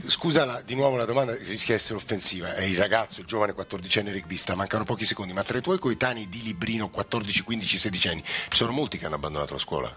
Scusa 0.07 0.46
la- 0.46 0.62
di 0.62 0.75
nuovo 0.75 0.96
la 0.96 1.05
domanda 1.05 1.35
rischia 1.35 1.75
di 1.75 1.81
essere 1.81 1.96
offensiva. 1.96 2.55
È 2.55 2.62
il 2.64 2.79
ragazzo, 2.79 3.20
il 3.20 3.27
giovane 3.27 3.53
14enne 3.55 4.11
rugbista, 4.11 4.55
mancano 4.55 4.85
pochi 4.85 5.05
secondi, 5.05 5.35
ma 5.35 5.44
tra 5.44 5.59
i 5.59 5.61
tuoi 5.61 5.79
coetanei 5.79 6.29
di 6.31 6.40
Librino 6.42 6.88
14, 6.88 7.42
15, 7.42 7.77
16 7.79 8.09
anni 8.09 8.23
ci 8.25 8.57
sono 8.57 8.73
molti 8.73 8.96
che 8.96 9.05
hanno 9.05 9.16
abbandonato 9.16 9.53
la 9.53 9.59
scuola? 9.59 9.94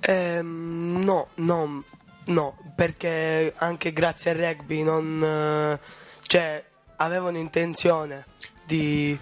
Ehm, 0.00 1.02
no, 1.04 1.28
no, 1.34 1.84
no, 2.26 2.56
perché 2.74 3.52
anche 3.56 3.92
grazie 3.92 4.30
al 4.30 4.36
rugby 4.38 4.82
non, 4.82 5.22
eh, 5.22 5.80
cioè, 6.22 6.64
avevano 6.96 7.36
intenzione 7.38 8.24
di, 8.64 9.18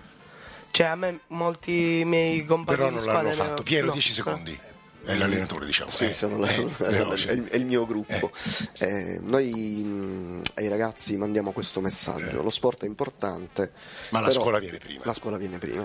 cioè 0.78 0.86
a 0.86 0.94
me 0.94 1.22
molti 1.28 2.04
miei 2.06 2.44
compagni 2.44 2.76
Però 2.78 2.88
di 2.88 2.94
non 2.94 3.02
squadra 3.02 3.22
l'hanno 3.22 3.42
fatto. 3.42 3.62
Piero, 3.64 3.86
no, 3.86 3.92
10 3.94 4.08
no. 4.10 4.14
secondi. 4.14 4.60
è 5.04 5.16
l'allenatore, 5.16 5.66
diciamo. 5.66 5.90
Sì, 5.90 6.04
eh. 6.04 6.12
sono 6.12 6.46
Eh, 6.46 6.68
però, 6.76 7.10
è, 7.18 7.32
il, 7.32 7.44
è 7.48 7.56
il 7.56 7.66
mio 7.66 7.84
gruppo. 7.84 8.30
Eh, 8.78 9.18
noi 9.20 9.50
mh, 9.52 10.42
ai 10.54 10.68
ragazzi 10.68 11.16
mandiamo 11.16 11.50
questo 11.50 11.80
messaggio: 11.80 12.44
lo 12.44 12.50
sport 12.50 12.84
è 12.84 12.86
importante, 12.86 13.72
Ma 14.10 14.20
la 14.20 14.30
scuola 14.30 14.60
viene 14.60 14.78
prima. 14.78 15.00
La 15.02 15.14
scuola 15.14 15.36
viene 15.36 15.58
prima. 15.58 15.84